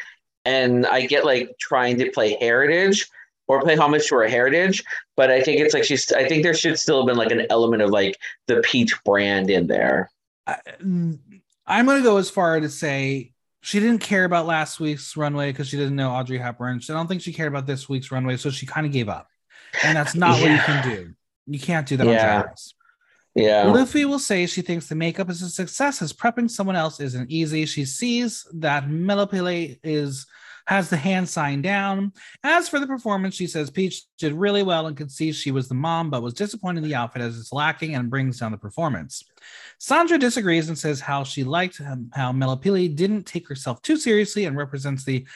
[0.45, 3.09] and I get like trying to play heritage
[3.49, 4.83] or play homage to her heritage,
[5.17, 6.11] but I think it's like she's.
[6.13, 9.51] I think there should still have been like an element of like the peach brand
[9.51, 10.11] in there.
[10.47, 15.51] I, I'm gonna go as far to say she didn't care about last week's runway
[15.51, 16.81] because she didn't know Audrey Hepburn.
[16.89, 19.29] I don't think she cared about this week's runway, so she kind of gave up
[19.83, 20.43] and that's not yeah.
[20.43, 21.15] what you can do.
[21.47, 22.37] You can't do that yeah.
[22.37, 22.57] on Drag
[23.35, 23.65] Yeah.
[23.65, 27.31] Lufy will say she thinks the makeup is a success as prepping someone else isn't
[27.31, 27.67] easy.
[27.67, 30.27] She sees that Melopili is
[30.67, 32.11] has the hand sign down.
[32.43, 35.69] As for the performance, she says Peach did really well and could see she was
[35.69, 38.57] the mom, but was disappointed in the outfit as it's lacking and brings down the
[38.57, 39.23] performance.
[39.79, 41.81] Sandra disagrees and says how she liked
[42.13, 45.27] how Melopili didn't take herself too seriously and represents the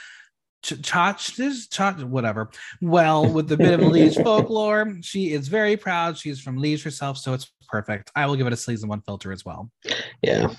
[0.62, 2.50] Chach, Chach, whatever.
[2.80, 6.18] Well, with a bit of Liege folklore, she is very proud.
[6.18, 8.10] She's from Liege herself, so it's perfect.
[8.16, 9.70] I will give it a season one filter as well.
[10.22, 10.52] Yeah.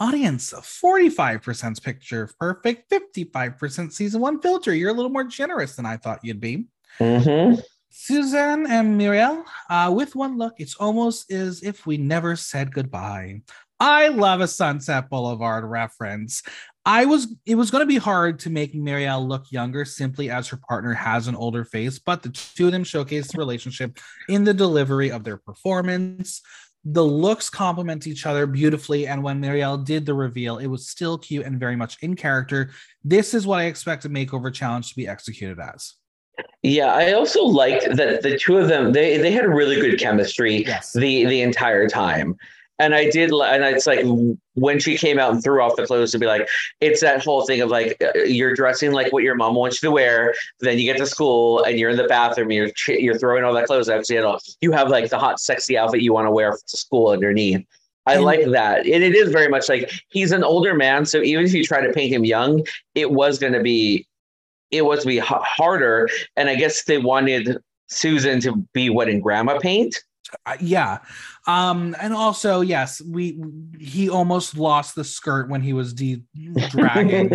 [0.00, 4.74] Audience 45% picture perfect, 55% season one filter.
[4.74, 6.66] You're a little more generous than I thought you'd be.
[6.98, 7.60] Mm-hmm.
[7.94, 13.42] Suzanne and Mireille, uh, with one look, it's almost as if we never said goodbye.
[13.78, 16.42] I love a Sunset Boulevard reference.
[16.86, 20.48] I was it was going to be hard to make Mireille look younger simply as
[20.48, 24.44] her partner has an older face, but the two of them showcase the relationship in
[24.44, 26.40] the delivery of their performance.
[26.84, 31.18] The looks complement each other beautifully, and when Mireille did the reveal, it was still
[31.18, 32.70] cute and very much in character.
[33.04, 35.94] This is what I expect a makeover challenge to be executed as.
[36.62, 40.64] Yeah, I also liked that the two of them they they had really good chemistry
[40.64, 40.92] yes.
[40.92, 42.36] the the entire time
[42.82, 44.04] And I did, and it's like
[44.54, 46.48] when she came out and threw off the clothes to be like,
[46.80, 49.88] it's that whole thing of like uh, you're dressing like what your mom wants you
[49.88, 50.34] to wear.
[50.60, 53.66] Then you get to school and you're in the bathroom, you're you're throwing all that
[53.66, 54.06] clothes out.
[54.06, 56.76] So you, know, you have like the hot, sexy outfit you want to wear to
[56.76, 57.64] school underneath.
[58.06, 58.78] I and, like that.
[58.80, 61.06] And it is very much like he's an older man.
[61.06, 62.66] So even if you try to paint him young,
[62.96, 64.08] it was going to be,
[64.72, 66.08] it was to be harder.
[66.36, 67.58] And I guess they wanted
[67.88, 70.02] Susan to be what in grandma paint.
[70.46, 70.98] Uh, yeah
[71.46, 73.42] um, and also, yes, we
[73.78, 76.22] he almost lost the skirt when he was de-
[76.70, 77.32] dragging,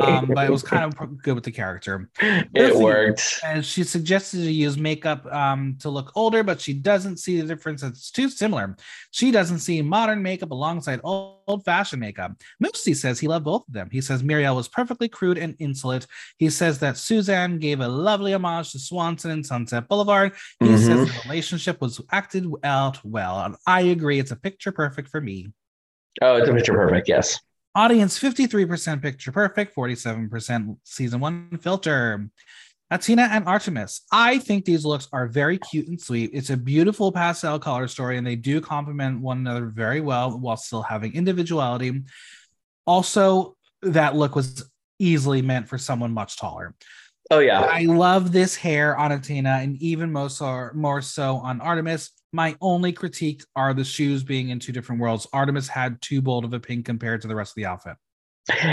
[0.00, 2.08] um, but it was kind of good with the character.
[2.18, 3.40] It worked.
[3.44, 7.46] And she suggested to use makeup um, to look older, but she doesn't see the
[7.46, 7.82] difference.
[7.82, 8.74] It's too similar.
[9.10, 12.32] She doesn't see modern makeup alongside old fashioned makeup.
[12.62, 13.88] Mustii says he loved both of them.
[13.90, 16.06] He says Muriel was perfectly crude and insolent.
[16.38, 20.32] He says that Suzanne gave a lovely homage to Swanson and Sunset Boulevard.
[20.60, 20.76] He mm-hmm.
[20.76, 23.40] says the relationship was acted out well.
[23.40, 24.18] And I agree.
[24.18, 25.52] It's a picture perfect for me.
[26.20, 27.08] Oh, it's a picture perfect.
[27.08, 27.38] Yes.
[27.74, 32.28] Audience 53% picture perfect, 47% season one filter.
[32.92, 34.02] Athena and Artemis.
[34.12, 36.30] I think these looks are very cute and sweet.
[36.34, 40.58] It's a beautiful pastel color story, and they do complement one another very well while
[40.58, 42.02] still having individuality.
[42.86, 46.74] Also, that look was easily meant for someone much taller.
[47.30, 47.62] Oh yeah.
[47.62, 52.10] I love this hair on Athena and even more so, more so on Artemis.
[52.34, 55.26] My only critique are the shoes being in two different worlds.
[55.32, 57.96] Artemis had too bold of a pink compared to the rest of the outfit.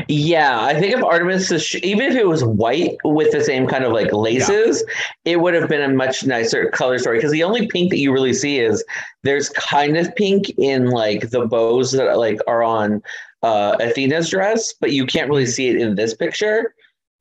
[0.07, 3.93] Yeah, I think if Artemis, even if it was white with the same kind of
[3.93, 5.33] like laces, yeah.
[5.33, 7.17] it would have been a much nicer color story.
[7.17, 8.83] Because the only pink that you really see is
[9.23, 13.03] there's kind of pink in like the bows that like are on
[13.43, 16.73] uh, Athena's dress, but you can't really see it in this picture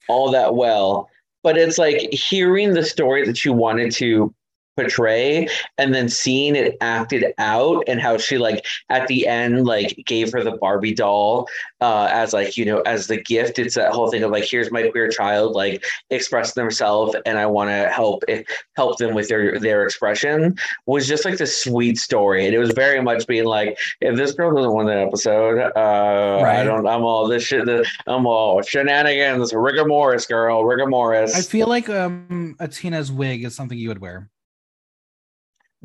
[0.09, 1.09] all that well.
[1.43, 4.35] But it's like hearing the story that you wanted to
[4.79, 10.01] portray and then seeing it acted out and how she like at the end like
[10.07, 11.49] gave her the barbie doll
[11.81, 13.59] uh as like you know as the gift.
[13.59, 17.47] It's that whole thing of like here's my queer child like expressing themselves and i
[17.47, 20.57] want to help it help them with their their expression
[20.87, 22.47] was just like the sweet story.
[22.47, 26.43] And it was very much being like if this girl doesn't win that episode uh
[26.43, 26.61] right.
[26.61, 27.69] i don't i'm all this shit
[28.07, 29.53] i'm all shenanigans.
[29.53, 31.35] Rigor morris girl rigor morris.
[31.35, 34.31] I feel like um Athena's wig is something you would wear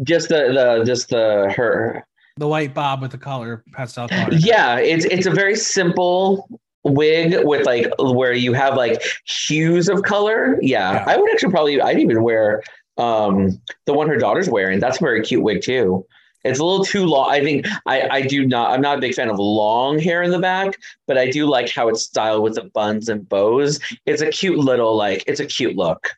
[0.01, 2.05] just the the just the her
[2.37, 4.29] the white bob with the color pastel color.
[4.31, 6.47] Yeah, it's it's a very simple
[6.83, 10.57] wig with like where you have like hues of color.
[10.61, 11.05] Yeah, yeah.
[11.07, 12.63] I would actually probably I'd even wear
[12.97, 14.79] um the one her daughter's wearing.
[14.79, 16.05] That's a very cute wig too.
[16.43, 17.31] It's a little too long.
[17.31, 18.71] I think I, I do not.
[18.71, 20.77] I'm not a big fan of long hair in the back,
[21.07, 23.79] but I do like how it's styled with the buns and bows.
[24.05, 25.23] It's a cute little like.
[25.25, 26.11] It's a cute look.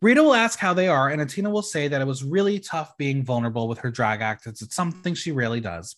[0.00, 2.96] Rita will ask how they are, and Athena will say that it was really tough
[2.96, 4.46] being vulnerable with her drag act.
[4.46, 5.96] It's something she rarely does.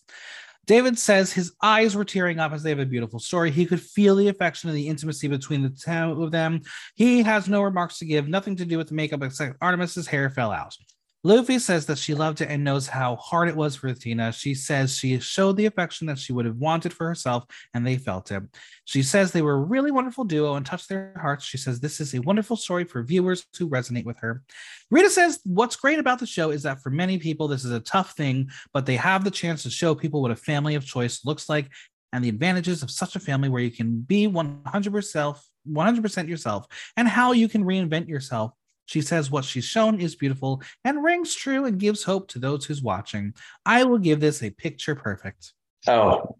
[0.65, 3.51] David says his eyes were tearing up as they have a beautiful story.
[3.51, 6.61] He could feel the affection and the intimacy between the two of them.
[6.95, 10.29] He has no remarks to give, nothing to do with the makeup except Artemis's hair
[10.29, 10.77] fell out.
[11.23, 14.31] Lufy says that she loved it and knows how hard it was for Athena.
[14.31, 17.45] She says she showed the affection that she would have wanted for herself,
[17.75, 18.41] and they felt it.
[18.85, 21.45] She says they were a really wonderful duo and touched their hearts.
[21.45, 24.41] She says this is a wonderful story for viewers who resonate with her.
[24.89, 27.79] Rita says what's great about the show is that for many people, this is a
[27.79, 31.23] tough thing, but they have the chance to show people what a family of choice
[31.23, 31.69] looks like
[32.13, 36.65] and the advantages of such a family where you can be 100% 100% yourself
[36.97, 38.51] and how you can reinvent yourself
[38.85, 42.65] she says what she's shown is beautiful and rings true and gives hope to those
[42.65, 43.33] who's watching.
[43.65, 45.53] I will give this a picture perfect.
[45.87, 46.35] Oh,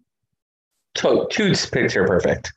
[0.96, 2.52] to- toots picture perfect.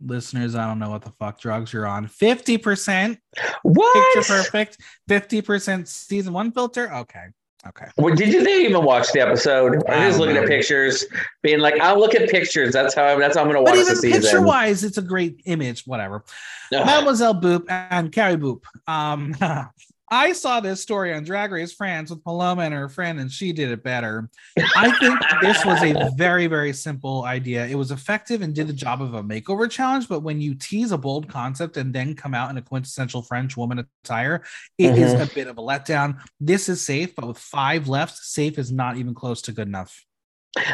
[0.00, 2.06] Listeners, I don't know what the fuck drugs you're on.
[2.06, 3.18] 50%
[3.62, 4.14] what?
[4.14, 4.78] picture perfect,
[5.10, 6.92] 50% season one filter.
[6.92, 7.26] Okay.
[7.66, 7.86] Okay.
[7.96, 9.82] Well, did you they even watch the episode?
[9.88, 10.42] I'm just looking know.
[10.42, 11.04] at pictures,
[11.42, 13.74] being like, "I'll look at pictures." That's how I'm, that's how I'm going to watch
[13.74, 14.22] but even the season.
[14.22, 15.84] Picture wise, it's a great image.
[15.84, 16.24] Whatever.
[16.70, 18.62] Mademoiselle Boop and Carrie Boop.
[18.86, 19.34] Um,
[20.10, 23.52] I saw this story on Drag Race France with Paloma and her friend, and she
[23.52, 24.28] did it better.
[24.76, 27.66] I think this was a very, very simple idea.
[27.66, 30.08] It was effective and did the job of a makeover challenge.
[30.08, 33.56] But when you tease a bold concept and then come out in a quintessential French
[33.56, 34.42] woman attire,
[34.78, 35.02] it mm-hmm.
[35.02, 36.18] is a bit of a letdown.
[36.40, 40.04] This is safe, but with five left, safe is not even close to good enough.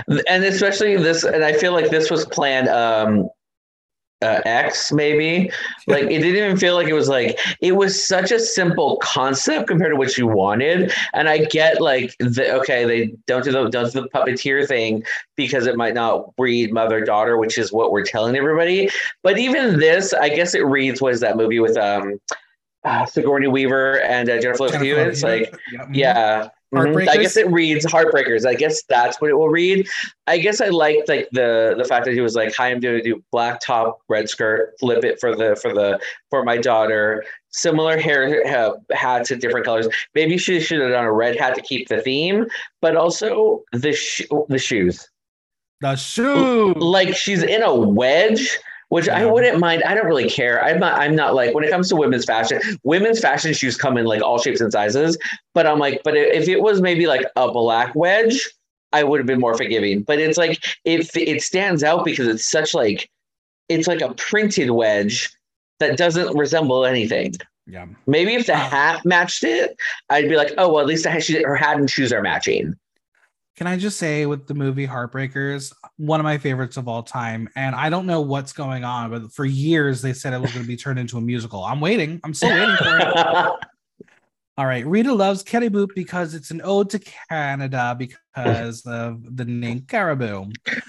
[0.06, 3.28] And especially this, and I feel like this was planned um,
[4.24, 5.50] uh, X maybe.
[5.86, 9.68] Like it didn't even feel like it was like it was such a simple concept
[9.68, 10.92] compared to what you wanted.
[11.12, 15.04] And I get like the okay, they don't do the don't do the puppeteer thing
[15.36, 18.88] because it might not read mother daughter, which is what we're telling everybody.
[19.22, 22.18] But even this, I guess it reads was that movie with um
[22.84, 24.82] uh, Sigourney Weaver and uh, Jennifer Lopez.
[24.82, 25.80] It's like yeah.
[25.80, 25.94] Mm-hmm.
[25.94, 27.08] yeah Mhm.
[27.08, 28.46] I guess it reads Heartbreakers.
[28.46, 29.88] I guess that's what it will read.
[30.26, 32.96] I guess I liked like the the fact that he was like, "Hi, I'm going
[32.96, 35.98] to do black top, red skirt, flip it for the for the
[36.30, 39.86] for my daughter." Similar hair have hats in different colors.
[40.14, 42.46] Maybe she should have done a red hat to keep the theme,
[42.80, 45.08] but also the sh- the shoes.
[45.80, 46.72] The shoe.
[46.74, 48.58] Like she's in a wedge
[48.94, 49.82] which I wouldn't mind.
[49.82, 50.62] I don't really care.
[50.64, 51.00] I'm not.
[51.00, 52.60] I'm not like when it comes to women's fashion.
[52.84, 55.18] Women's fashion shoes come in like all shapes and sizes.
[55.52, 58.48] But I'm like, but if it was maybe like a black wedge,
[58.92, 60.02] I would have been more forgiving.
[60.02, 63.10] But it's like if it stands out because it's such like
[63.68, 65.28] it's like a printed wedge
[65.80, 67.34] that doesn't resemble anything.
[67.66, 67.86] Yeah.
[68.06, 69.76] Maybe if the hat matched it,
[70.08, 72.76] I'd be like, oh well, at least her hat and shoes are matching.
[73.56, 77.48] Can I just say with the movie Heartbreakers, one of my favorites of all time,
[77.54, 80.64] and I don't know what's going on, but for years they said it was going
[80.64, 81.62] to be turned into a musical.
[81.62, 82.20] I'm waiting.
[82.24, 83.06] I'm still waiting for it.
[84.56, 84.86] All right.
[84.86, 90.46] Rita loves Caribou because it's an ode to Canada because of the name Caribou.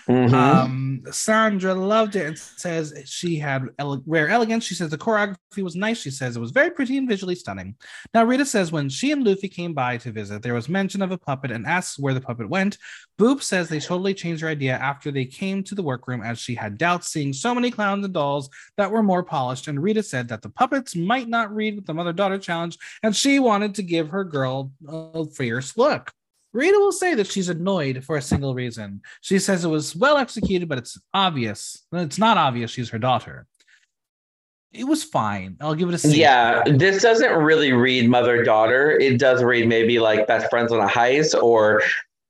[0.08, 0.34] Mm-hmm.
[0.34, 4.64] Um, Sandra loved it and says she had ele- rare elegance.
[4.64, 6.02] She says the choreography was nice.
[6.02, 7.76] She says it was very pretty and visually stunning.
[8.14, 11.12] Now, Rita says when she and Lufy came by to visit, there was mention of
[11.12, 12.78] a puppet and asks where the puppet went.
[13.20, 16.56] Boop says they totally changed her idea after they came to the workroom as she
[16.56, 19.68] had doubts seeing so many clowns and dolls that were more polished.
[19.68, 23.16] And Rita said that the puppets might not read with the mother daughter challenge and
[23.16, 26.12] she wanted to give her girl a fierce look.
[26.56, 29.02] Rita will say that she's annoyed for a single reason.
[29.20, 31.86] She says it was well executed, but it's obvious.
[31.92, 33.46] It's not obvious she's her daughter.
[34.72, 35.58] It was fine.
[35.60, 36.20] I'll give it a C.
[36.20, 38.92] Yeah, this doesn't really read mother daughter.
[38.92, 41.82] It does read maybe like best friends on a heist or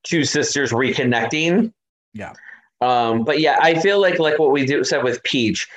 [0.02, 1.72] two sisters reconnecting.
[2.14, 2.34] Yeah.
[2.82, 5.68] Um, but yeah, I feel like like what we do said with Peach,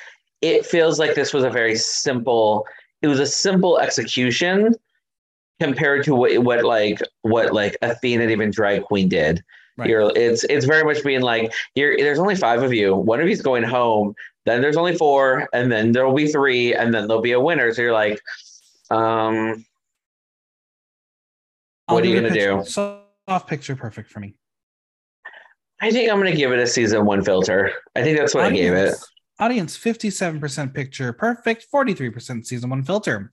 [0.40, 2.66] it feels like this was a very simple.
[3.02, 4.74] It was a simple execution
[5.60, 9.42] compared to what what like what like Athena and even Drag Couenne did.
[9.76, 9.90] Right.
[9.90, 12.96] You're, it's it's very much being like you're, there's only five of you.
[12.96, 14.14] One of you's going home.
[14.44, 17.72] Then there's only four, and then there'll be three, and then there'll be a winner.
[17.72, 18.20] So you're like,
[18.90, 19.64] um,
[21.86, 22.64] what are you gonna do?
[22.64, 24.34] Soft picture, perfect for me.
[25.80, 27.70] I think I'm gonna give it a season one filter.
[27.94, 28.94] I think that's what audience, I gave it.
[29.38, 33.30] Audience 57% picture, perfect, 43% season one filter.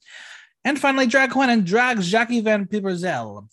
[0.65, 3.47] And finally, Drag Couenne and drags Jackie Van Pieperzel.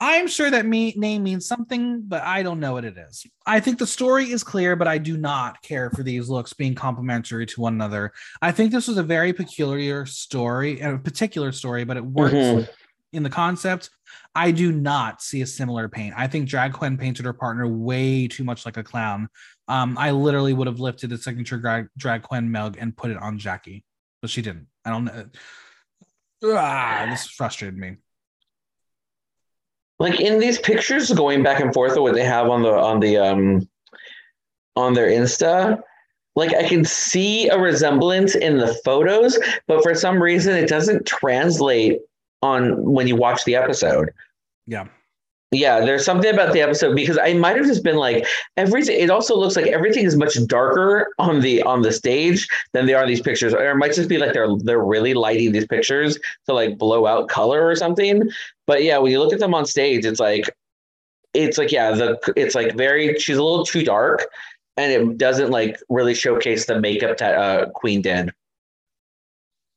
[0.00, 3.26] I'm sure that me- name means something, but I don't know what it is.
[3.46, 6.76] I think the story is clear, but I do not care for these looks being
[6.76, 8.12] complementary to one another.
[8.40, 12.34] I think this was a very peculiar story, and a particular story, but it works
[12.34, 12.70] mm-hmm.
[13.12, 13.90] in the concept.
[14.36, 16.14] I do not see a similar paint.
[16.16, 19.28] I think Drag Couenne painted her partner way too much like a clown.
[19.66, 23.16] Um, I literally would have lifted the signature drag, Drag Couenne mug and put it
[23.16, 23.84] on Jackie,
[24.20, 24.68] but she didn't.
[24.84, 25.26] I don't know
[26.44, 27.96] ah, this frustrated me.
[29.98, 33.00] Like in these pictures going back and forth of what they have on the on
[33.00, 33.68] the um
[34.76, 35.80] on their Insta,
[36.36, 39.36] like I can see a resemblance in the photos,
[39.66, 42.00] but for some reason it doesn't translate
[42.42, 44.10] on when you watch the episode.
[44.66, 44.86] Yeah.
[45.50, 48.26] Yeah, there's something about the episode because I might have just been like
[48.58, 49.00] everything.
[49.00, 52.92] It also looks like everything is much darker on the on the stage than they
[52.92, 55.66] are in these pictures, or it might just be like they're they're really lighting these
[55.66, 58.28] pictures to like blow out color or something.
[58.66, 60.54] But yeah, when you look at them on stage, it's like
[61.32, 64.26] it's like yeah, the it's like very she's a little too dark,
[64.76, 68.32] and it doesn't like really showcase the makeup that uh, Couenne did.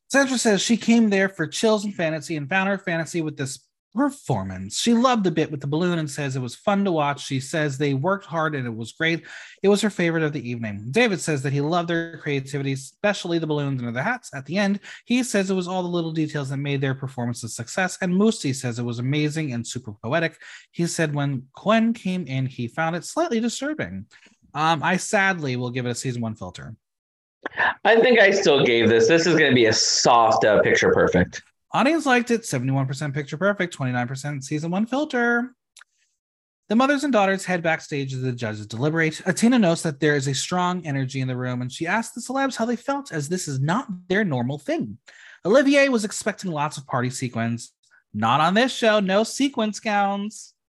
[0.09, 3.59] Sandra says she came there for chills and fantasy and found her fantasy with this
[3.93, 4.79] performance.
[4.79, 7.25] She loved the bit with the balloon and says it was fun to watch.
[7.25, 9.25] She says they worked hard and it was great.
[9.63, 10.87] It was her favorite of the evening.
[10.91, 14.57] David says that he loved their creativity, especially the balloons and the hats at the
[14.57, 14.79] end.
[15.05, 17.97] He says it was all the little details that made their performance a success.
[18.01, 20.37] And Mustii says it was amazing and super poetic.
[20.71, 24.05] He said when Couenne came in, he found it slightly disturbing.
[24.53, 26.75] Um, I sadly will give it a season one filter.
[27.83, 29.07] I think I still gave this.
[29.07, 31.41] This is going to be a soft uh, picture perfect.
[31.73, 35.55] Audience liked it 71% picture perfect, 29% season one filter.
[36.67, 39.21] The mothers and daughters head backstage as the judges deliberate.
[39.25, 42.21] Athena notes that there is a strong energy in the room and she asks the
[42.21, 44.97] celebs how they felt as this is not their normal thing.
[45.45, 47.73] Olivier was expecting lots of party sequence.
[48.13, 50.53] Not on this show, no sequence gowns.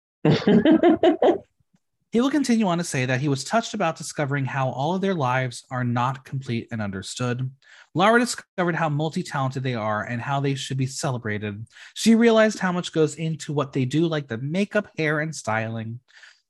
[2.12, 5.00] He will continue on to say that he was touched about discovering how all of
[5.00, 7.50] their lives are not complete and understood.
[7.94, 11.66] Laura discovered how multi talented they are and how they should be celebrated.
[11.94, 16.00] She realized how much goes into what they do, like the makeup, hair, and styling.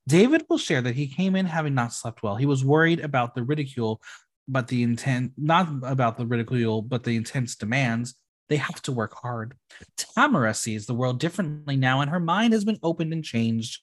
[0.06, 2.36] David will share that he came in having not slept well.
[2.36, 4.00] He was worried about the ridicule,
[4.46, 8.14] but the intent, not about the ridicule, but the intense demands
[8.48, 9.54] They have to work hard.
[9.96, 13.80] Tamara sees the world differently now, and her mind has been opened and changed.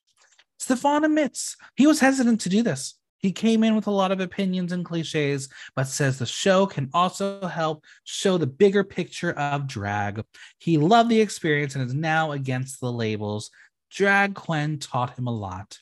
[0.59, 2.98] Stefan admits he was hesitant to do this.
[3.19, 6.89] He came in with a lot of opinions and cliches, but says the show can
[6.93, 10.23] also help show the bigger picture of drag.
[10.57, 13.51] He loved the experience and is now against the labels.
[13.91, 15.79] Drag Couenne taught him a lot.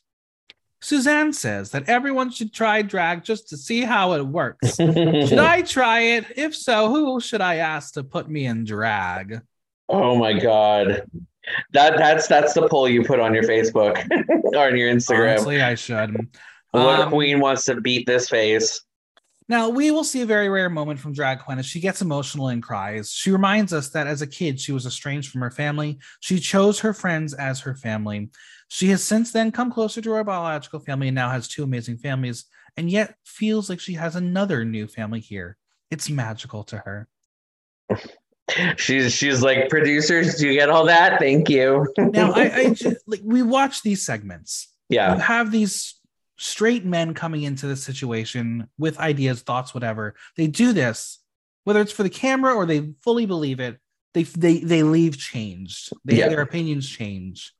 [0.81, 4.75] Suzanne says that everyone should try drag just to see how it works.
[4.75, 6.25] should I try it?
[6.35, 9.41] If so, who should I ask to put me in drag?
[9.89, 11.03] Oh my god.
[11.71, 14.05] That that's that's the poll you put on your Facebook
[14.55, 15.31] or on your Instagram.
[15.31, 16.27] Honestly, I should.
[16.85, 18.81] What Um, queen wants to beat this face?
[19.49, 22.49] Now, we will see a very rare moment from Drag Couenne as she gets emotional
[22.49, 23.11] and cries.
[23.11, 25.99] She reminds us that as a kid, she was estranged from her family.
[26.19, 28.29] She chose her friends as her family.
[28.67, 31.97] She has since then come closer to her biological family and now has two amazing
[31.97, 32.43] families,
[32.75, 35.55] and yet feels like she has another new family here.
[35.89, 37.07] It's magical to her.
[38.77, 40.35] She's she's like producers.
[40.35, 41.19] Do you get all that?
[41.19, 41.85] Thank you.
[41.97, 44.73] Now, I, I ju- like we watch these segments.
[44.87, 45.96] You yeah, have these
[46.37, 50.15] straight men coming into the situation with ideas, thoughts, whatever.
[50.35, 51.19] They do this,
[51.63, 53.77] whether it's for the camera or they fully believe it.
[54.13, 55.91] They they they leave changed.
[56.05, 56.29] They Yeah.
[56.29, 57.53] their opinions change.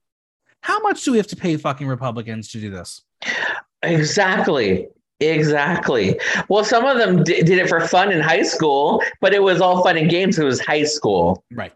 [0.61, 3.01] How much do we have to pay fucking Republicans to do this?
[3.84, 4.88] exactly.
[5.19, 6.19] Exactly.
[6.47, 9.61] Well, some of them di- did it for fun in high school, but it was
[9.61, 10.38] all fun and games.
[10.38, 11.43] It was high school.
[11.51, 11.73] Right.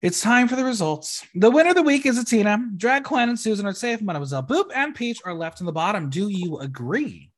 [0.00, 1.26] It's time for the results.
[1.34, 2.70] The winner of the week is Athena.
[2.76, 4.00] Drag Couenne and Susan are safe.
[4.00, 6.08] Mademoiselle Boop and Peach are left in the bottom.
[6.08, 7.32] Do you agree?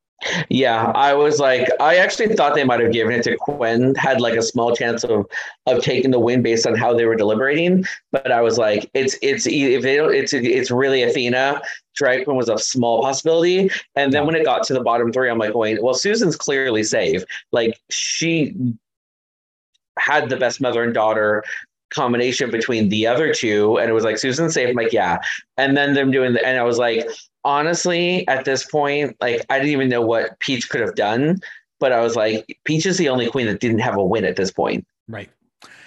[0.50, 4.20] Yeah, I was like, I actually thought they might have given it to Couenne, had
[4.20, 5.24] like a small chance of
[5.64, 7.86] of taking the win based on how they were deliberating.
[8.12, 11.62] But I was like, it's it's if they don't, it's it's really Athena.
[11.94, 15.30] Drag Couenne was a small possibility, and then when it got to the bottom three,
[15.30, 17.24] I'm like, wait, well, Susan's clearly safe.
[17.52, 18.54] Like she
[19.98, 21.42] had the best mother and daughter
[21.90, 24.68] combination between the other two, and it was like Susan's safe.
[24.68, 25.18] I'm like, yeah,
[25.56, 27.08] and then them doing the, and I was like,
[27.44, 31.40] honestly, at this point, like I didn't even know what Peach could have done,
[31.78, 34.36] but I was like, Peach is the only queen that didn't have a win at
[34.36, 34.86] this point.
[35.08, 35.30] Right.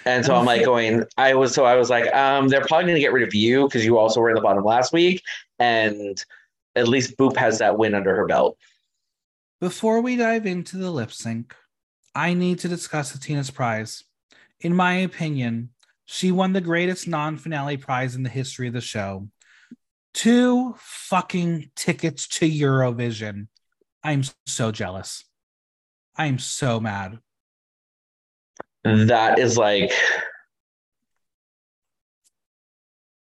[0.06, 3.00] And so I'm like going, I was so I was like, um, they're probably gonna
[3.00, 5.22] get rid of you because you also were in the bottom last week.
[5.58, 6.22] And
[6.76, 8.58] at least Boop has that win under her belt.
[9.60, 11.54] Before we dive into the lip sync,
[12.14, 14.04] I need to discuss Athena's prize.
[14.60, 15.70] In my opinion,
[16.04, 19.28] she won the greatest non finale prize in the history of the show
[20.14, 23.48] two fucking tickets to Eurovision.
[24.02, 25.24] I'm so jealous.
[26.16, 27.18] I'm so mad.
[28.84, 29.92] That is like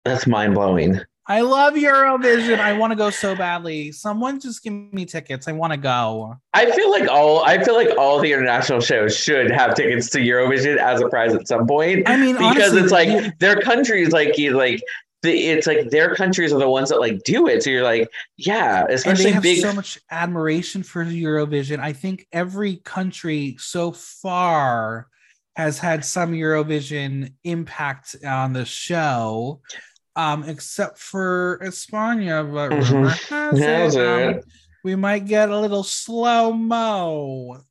[0.03, 0.99] that's mind blowing.
[1.27, 2.59] I love Eurovision.
[2.59, 3.91] I want to go so badly.
[3.91, 5.47] Someone just give me tickets.
[5.47, 6.35] I want to go.
[6.53, 10.19] I feel like all I feel like all the international shows should have tickets to
[10.19, 12.09] Eurovision as a prize at some point.
[12.09, 14.81] I mean, because honestly, it's like you- their countries like you like
[15.21, 18.09] the, it's like their countries are the ones that like do it so you're like
[18.37, 21.77] yeah and they have big so much admiration for Eurovision.
[21.79, 25.07] I think every country so far
[25.55, 29.61] has had some Eurovision impact on the show,
[30.15, 32.43] um, except for España.
[32.51, 33.07] But Mhm.
[33.59, 34.41] Has it, um,
[34.83, 37.61] we might get a little slow mo.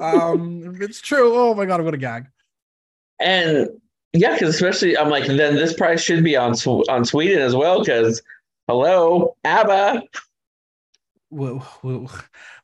[0.00, 1.34] um, it's true.
[1.34, 2.26] Oh my god, I'm gonna gag.
[3.20, 3.68] and
[4.12, 6.52] yeah because especially i'm like then this prize should be on
[6.88, 8.22] on sweden as well because
[8.66, 10.02] hello abba
[11.32, 12.10] We'll, we'll,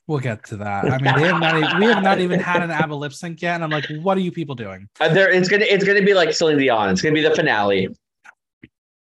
[0.06, 0.84] we'll get to that.
[0.84, 1.56] I mean, they have not.
[1.56, 4.16] Even, we have not even had an ABBA lip sync yet, and I'm like, what
[4.16, 4.88] are you people doing?
[5.00, 7.88] Uh, there it's gonna it's gonna be like Celine Dion it's gonna be the finale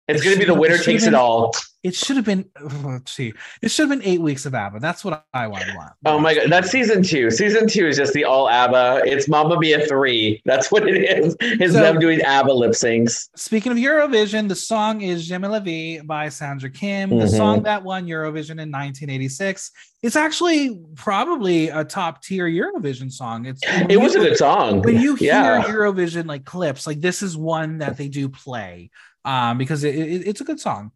[0.09, 2.47] it's It gonna be the winner takes have it all It should have been.
[2.83, 3.35] Let's see.
[3.61, 4.81] It should have been eight weeks of ABBA.
[4.81, 5.65] That's what I want.
[5.77, 5.93] want.
[6.07, 9.59] oh my god that's season two season two is just the all abba it's Mamma
[9.59, 13.79] Mia 3 that's what it is it's So- them doing abba lip syncs Speaking of
[13.79, 17.37] Eurovision, the song is J'aime la vie by Sandra Kim, the Mhm.
[17.37, 19.71] song that won Eurovision in 1986.
[20.03, 23.47] It's actually probably a top tier Eurovision song.
[23.47, 27.23] It's it was a good song when you hear yeah Eurovision like clips, like this
[27.23, 28.91] is one that they do play
[29.25, 30.93] um, because it, it- it's a good song.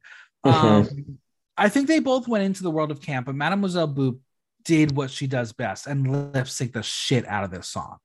[0.47, 0.67] Mm-hmm.
[0.67, 1.19] Um,
[1.57, 4.19] I think they both went into the world of camp, but Mademoiselle Boop
[4.65, 7.97] did what she does best and lip sync the shit out of this song.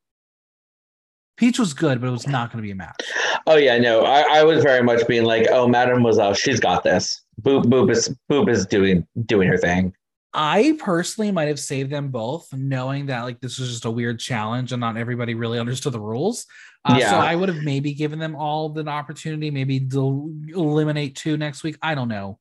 [1.37, 3.01] Peach was good, but it was not going to be a match.
[3.47, 7.21] Oh yeah, no, I, I was very much being like, oh, Mademoiselle, she's got this.
[7.41, 9.93] Boop boop is boop is doing doing her thing.
[10.33, 14.19] I personally might have saved them both, knowing that like this was just a weird
[14.19, 16.45] challenge and not everybody really understood the rules.
[16.83, 17.11] Uh, Yeah.
[17.11, 21.63] So I would have maybe given them all an opportunity, maybe del- eliminate two next
[21.63, 21.77] week.
[21.81, 22.39] I don't know.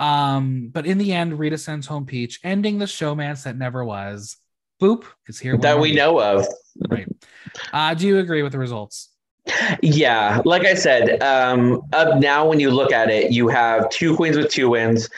[0.00, 4.36] Um, but in the end, Rita sends home Peach, ending the showmance that never was.
[4.82, 5.56] Boop is here.
[5.58, 6.46] That we know of.
[6.88, 7.06] right.
[7.72, 9.10] Uh, do you agree with the results?
[9.82, 14.16] Yeah, like I said, um, up now when you look at it, you have two
[14.16, 15.08] queens with two wins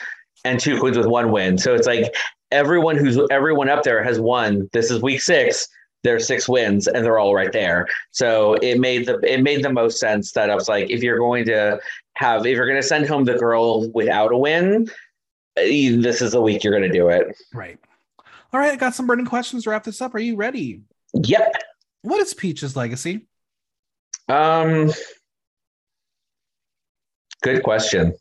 [0.43, 1.57] and two queens with one win.
[1.57, 2.13] So it's like
[2.51, 4.69] everyone who's everyone up there has won.
[4.73, 5.67] This is week six.
[6.03, 7.87] There's six wins, and they're all right there.
[8.11, 11.17] So it made the it made the most sense that I was like, if you're
[11.17, 11.79] going to
[12.15, 14.89] have, if you're going to send home the girl without a win,
[15.55, 17.35] eh, this is the week you're going to do it.
[17.53, 17.79] Right.
[18.51, 20.13] All right, I got some burning questions to wrap this up.
[20.13, 20.81] Are you ready?
[21.13, 21.53] Yep.
[22.03, 23.25] What is Peach's legacy?
[24.27, 24.91] Um.
[27.41, 28.13] Good question.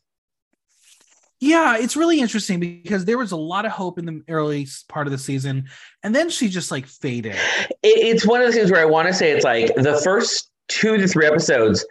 [1.43, 5.09] Yeah, it's really interesting because there was a lot of hope in the early part
[5.09, 5.65] of the season,
[6.05, 7.35] and then she just like faded.
[7.83, 10.97] It's one of the things where I want to say it's like the first two
[10.99, 11.85] to three episodes,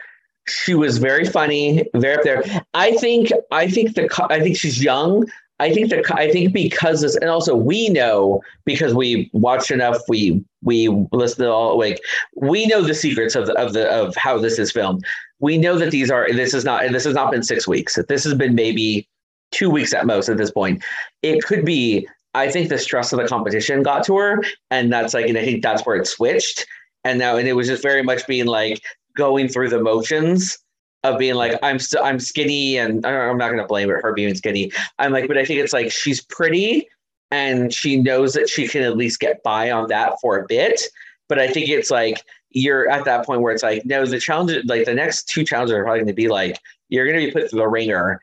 [0.47, 2.63] she was very funny, very up there.
[2.73, 5.29] I think, I think the, I think she's young.
[5.59, 9.97] I think that I think because this, and also we know because we watched enough,
[10.07, 11.99] we we listen all like
[12.37, 15.03] we know the secrets of the, of the of how this is filmed.
[15.39, 17.99] We know that these are this is not and this has not been six weeks.
[18.07, 19.09] This has been maybe
[19.51, 20.83] two weeks at most at this point.
[21.21, 22.07] It could be.
[22.33, 25.43] I think the stress of the competition got to her, and that's like, and I
[25.43, 26.65] think that's where it switched.
[27.03, 28.81] And now, and it was just very much being like
[29.17, 30.57] going through the motions
[31.03, 34.71] of being like I'm still I'm skinny and I'm not gonna blame her being skinny.
[34.99, 36.87] I'm like, but I think it's like she's pretty
[37.31, 40.81] and she knows that she can at least get by on that for a bit.
[41.27, 44.65] But I think it's like you're at that point where it's like, no, the challenge
[44.65, 47.59] like the next two challenges are probably gonna be like you're gonna be put through
[47.59, 48.21] the ringer.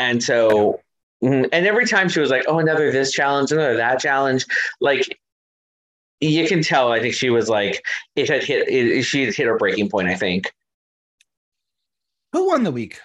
[0.00, 0.80] And so
[1.22, 4.46] mm, and every time she was like, oh, another this challenge, another that challenge,
[4.80, 5.20] like
[6.22, 6.90] you can tell.
[6.90, 7.84] I think she was like,
[8.16, 8.66] it had hit.
[8.68, 10.08] It, she had hit her breaking point.
[10.08, 10.50] I think.
[12.32, 12.98] Who won the week?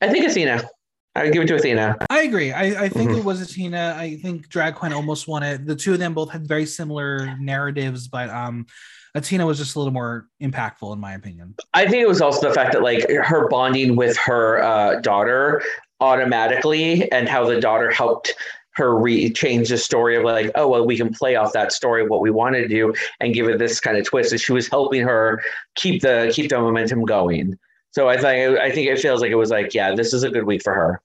[0.00, 0.68] I think Athena.
[1.14, 1.96] I would give it to Athena.
[2.10, 2.52] I agree.
[2.52, 3.20] I, I think mm-hmm.
[3.20, 3.96] it was Athena.
[3.98, 5.66] I think Drag Couenne almost won it.
[5.66, 8.66] The two of them both had very similar narratives, but um,
[9.14, 11.54] Athena was just a little more impactful, in my opinion.
[11.74, 15.62] I think it was also the fact that like her bonding with her uh, daughter
[16.00, 18.34] automatically, and how the daughter helped
[18.72, 22.06] her re change the story of like, oh well, we can play off that story
[22.06, 24.30] what we wanted to do and give it this kind of twist.
[24.30, 25.42] And she was helping her
[25.74, 27.58] keep the keep the momentum going.
[27.90, 30.30] So I think I think it feels like it was like, yeah, this is a
[30.30, 31.02] good week for her.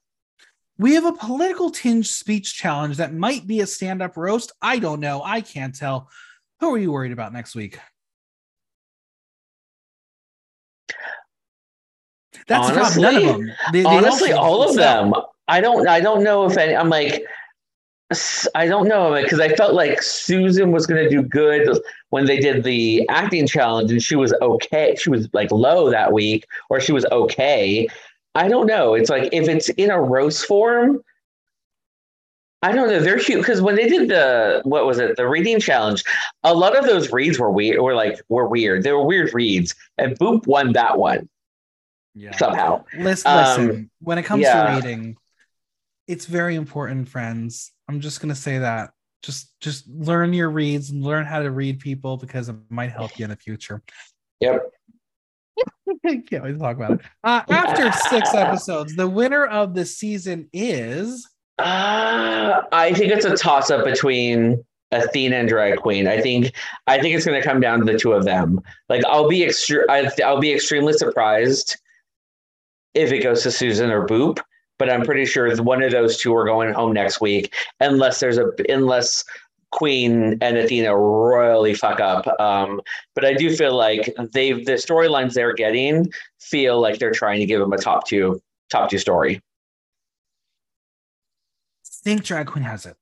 [0.78, 4.50] We have a political tinge speech challenge that might be a stand-up roast.
[4.60, 5.22] I don't know.
[5.24, 6.10] I can't tell.
[6.60, 7.78] Who are you worried about next week?
[12.46, 13.52] That's honestly, none of them.
[13.72, 15.12] They, they honestly, all, all of them.
[15.48, 15.88] I don't.
[15.88, 16.74] I don't know if any.
[16.74, 17.24] I'm like,
[18.54, 21.78] I don't know because I felt like Susan was going to do good
[22.10, 24.94] when they did the acting challenge and she was okay.
[24.98, 27.88] She was like low that week or she was okay.
[28.34, 28.94] I don't know.
[28.94, 31.02] It's like if it's in a roast form,
[32.62, 33.00] I don't know.
[33.00, 36.04] They're cute because when they did the what was it, the reading challenge,
[36.42, 37.80] a lot of those reads were weird.
[37.80, 38.82] Were like were weird.
[38.82, 41.28] They were weird reads, and Boop won that one.
[42.14, 42.36] Yeah.
[42.36, 42.84] Somehow.
[42.96, 43.90] Listen, um, listen.
[44.00, 44.68] When it comes yeah.
[44.68, 45.16] to reading,
[46.06, 47.72] it's very important, friends.
[47.88, 48.90] I'm just gonna say that.
[49.22, 53.18] Just just learn your reads and learn how to read people because it might help
[53.18, 53.82] you in the future.
[54.40, 54.70] Yep.
[56.04, 57.00] Can't wait to talk about it.
[57.22, 61.28] Uh, after six episodes, the winner of the season is.
[61.58, 66.08] Uh, I think it's a toss up between Athena and Drag Couenne.
[66.08, 66.52] I think
[66.86, 68.60] I think it's going to come down to the two of them.
[68.88, 69.88] Like I'll be extre-
[70.22, 71.76] I'll be extremely surprised
[72.94, 74.40] if it goes to Susan or Boop
[74.78, 78.38] but I'm pretty sure one of those two are going home next week, unless there's
[78.38, 79.24] a unless
[79.72, 82.26] Couenne and Athena royally fuck up.
[82.40, 82.80] Um,
[83.14, 87.46] but I do feel like they the storylines they're getting feel like they're trying to
[87.46, 88.40] give them a top two
[88.70, 89.36] top two story.
[91.86, 92.96] I think Drag Couenne has it.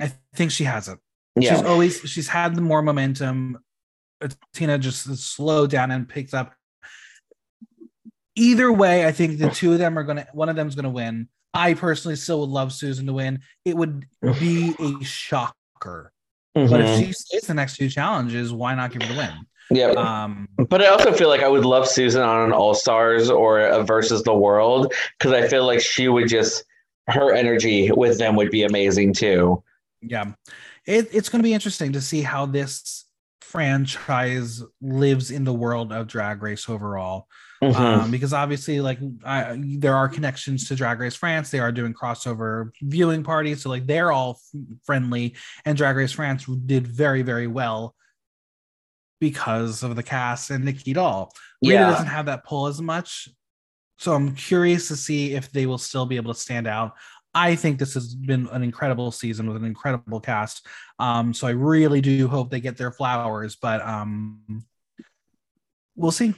[0.00, 0.98] I think she has it.
[1.36, 1.54] Yeah.
[1.54, 3.58] She's always she's had the more momentum.
[4.54, 6.54] Tina just slowed down and picked up
[8.36, 11.28] either way, I think the two of them are gonna one of them's gonna win.
[11.54, 13.40] I personally still would love Susan to win.
[13.64, 14.06] It would
[14.40, 16.12] be a shocker.
[16.56, 16.70] Mm-hmm.
[16.70, 17.04] But if mm-hmm.
[17.04, 19.46] she stays the next two challenges, why not give her the win?
[19.70, 19.90] Yeah.
[19.92, 23.60] Um, but I also feel like I would love Susan on an All Stars or
[23.60, 26.64] a versus the world because I feel like she would just
[27.08, 29.62] her energy with them would be amazing too.
[30.00, 30.32] Yeah.
[30.86, 33.06] It, it's going to be interesting to see how this
[33.40, 37.28] franchise lives in the world of Drag Race overall.
[37.62, 37.80] Mm-hmm.
[37.80, 41.50] Um, because obviously, like I, there are connections to Drag Race France.
[41.50, 45.36] They are doing crossover viewing parties, so like they're all f- friendly.
[45.64, 47.94] And Drag Race France did very, very well
[49.20, 51.32] because of the cast and Nicky Doll.
[51.62, 51.90] Rita yeah.
[51.90, 53.28] doesn't have that pull as much,
[53.96, 56.94] so I'm curious to see if they will still be able to stand out.
[57.34, 60.66] I think this has been an incredible season with an incredible cast.
[60.98, 64.64] Um, so I really do hope they get their flowers, but um,
[65.94, 66.34] we'll see.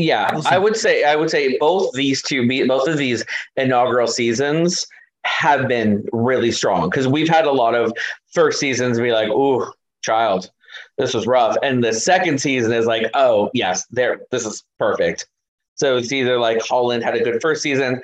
[0.00, 0.46] Yeah, We'll.
[0.46, 3.24] I would say I would say both these two, both of these
[3.56, 4.86] inaugural seasons
[5.24, 7.92] have been really strong because we've had a lot of
[8.32, 9.70] first seasons be like, "Ooh,
[10.02, 10.50] child,
[10.96, 15.28] this was rough," and the second season is like, "Oh, yes, there, this is perfect."
[15.74, 18.00] So it's either like Holland had a good first season,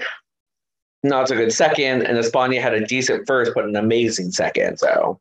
[1.03, 4.79] not so good second, and Espana had a decent first but an amazing second.
[4.79, 5.19] So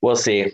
[0.00, 0.52] we'll see.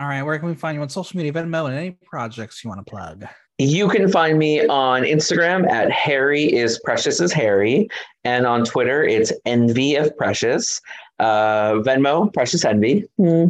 [0.00, 2.68] All right, where can we find you on social media, Venmo, and any projects you
[2.68, 3.26] want to plug?
[3.58, 7.88] You can find me on Instagram at Harry is Precious as Harry,
[8.24, 10.80] and on Twitter it's Envy of Precious.
[11.18, 13.08] Uh, Venmo, Precious Envy.
[13.16, 13.46] Hmm.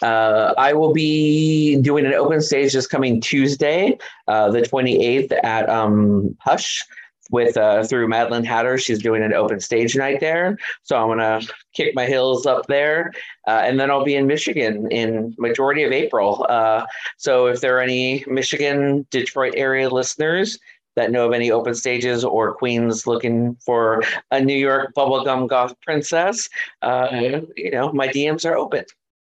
[0.00, 5.68] Uh, I will be doing an open stage this coming Tuesday, uh, the 28th at
[5.68, 6.82] um, Hush
[7.30, 8.78] with uh, through Madeline Hatter.
[8.78, 10.58] She's doing an open stage night there.
[10.82, 11.40] So I'm gonna
[11.74, 13.12] kick my heels up there,
[13.46, 16.46] uh, and then I'll be in Michigan in majority of April.
[16.48, 16.86] Uh,
[17.16, 20.58] so if there are any Michigan, Detroit area listeners
[20.96, 25.74] that know of any open stages or queens looking for a New York bubblegum goth
[25.80, 26.48] princess,
[26.82, 27.08] uh,
[27.56, 28.84] you know, my DMs are open.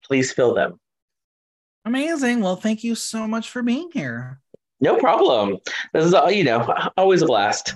[0.05, 0.79] Please fill them.
[1.85, 2.41] Amazing.
[2.41, 4.41] Well, thank you so much for being here.
[4.81, 5.59] No problem.
[5.93, 7.75] This is all, you know, always a blast.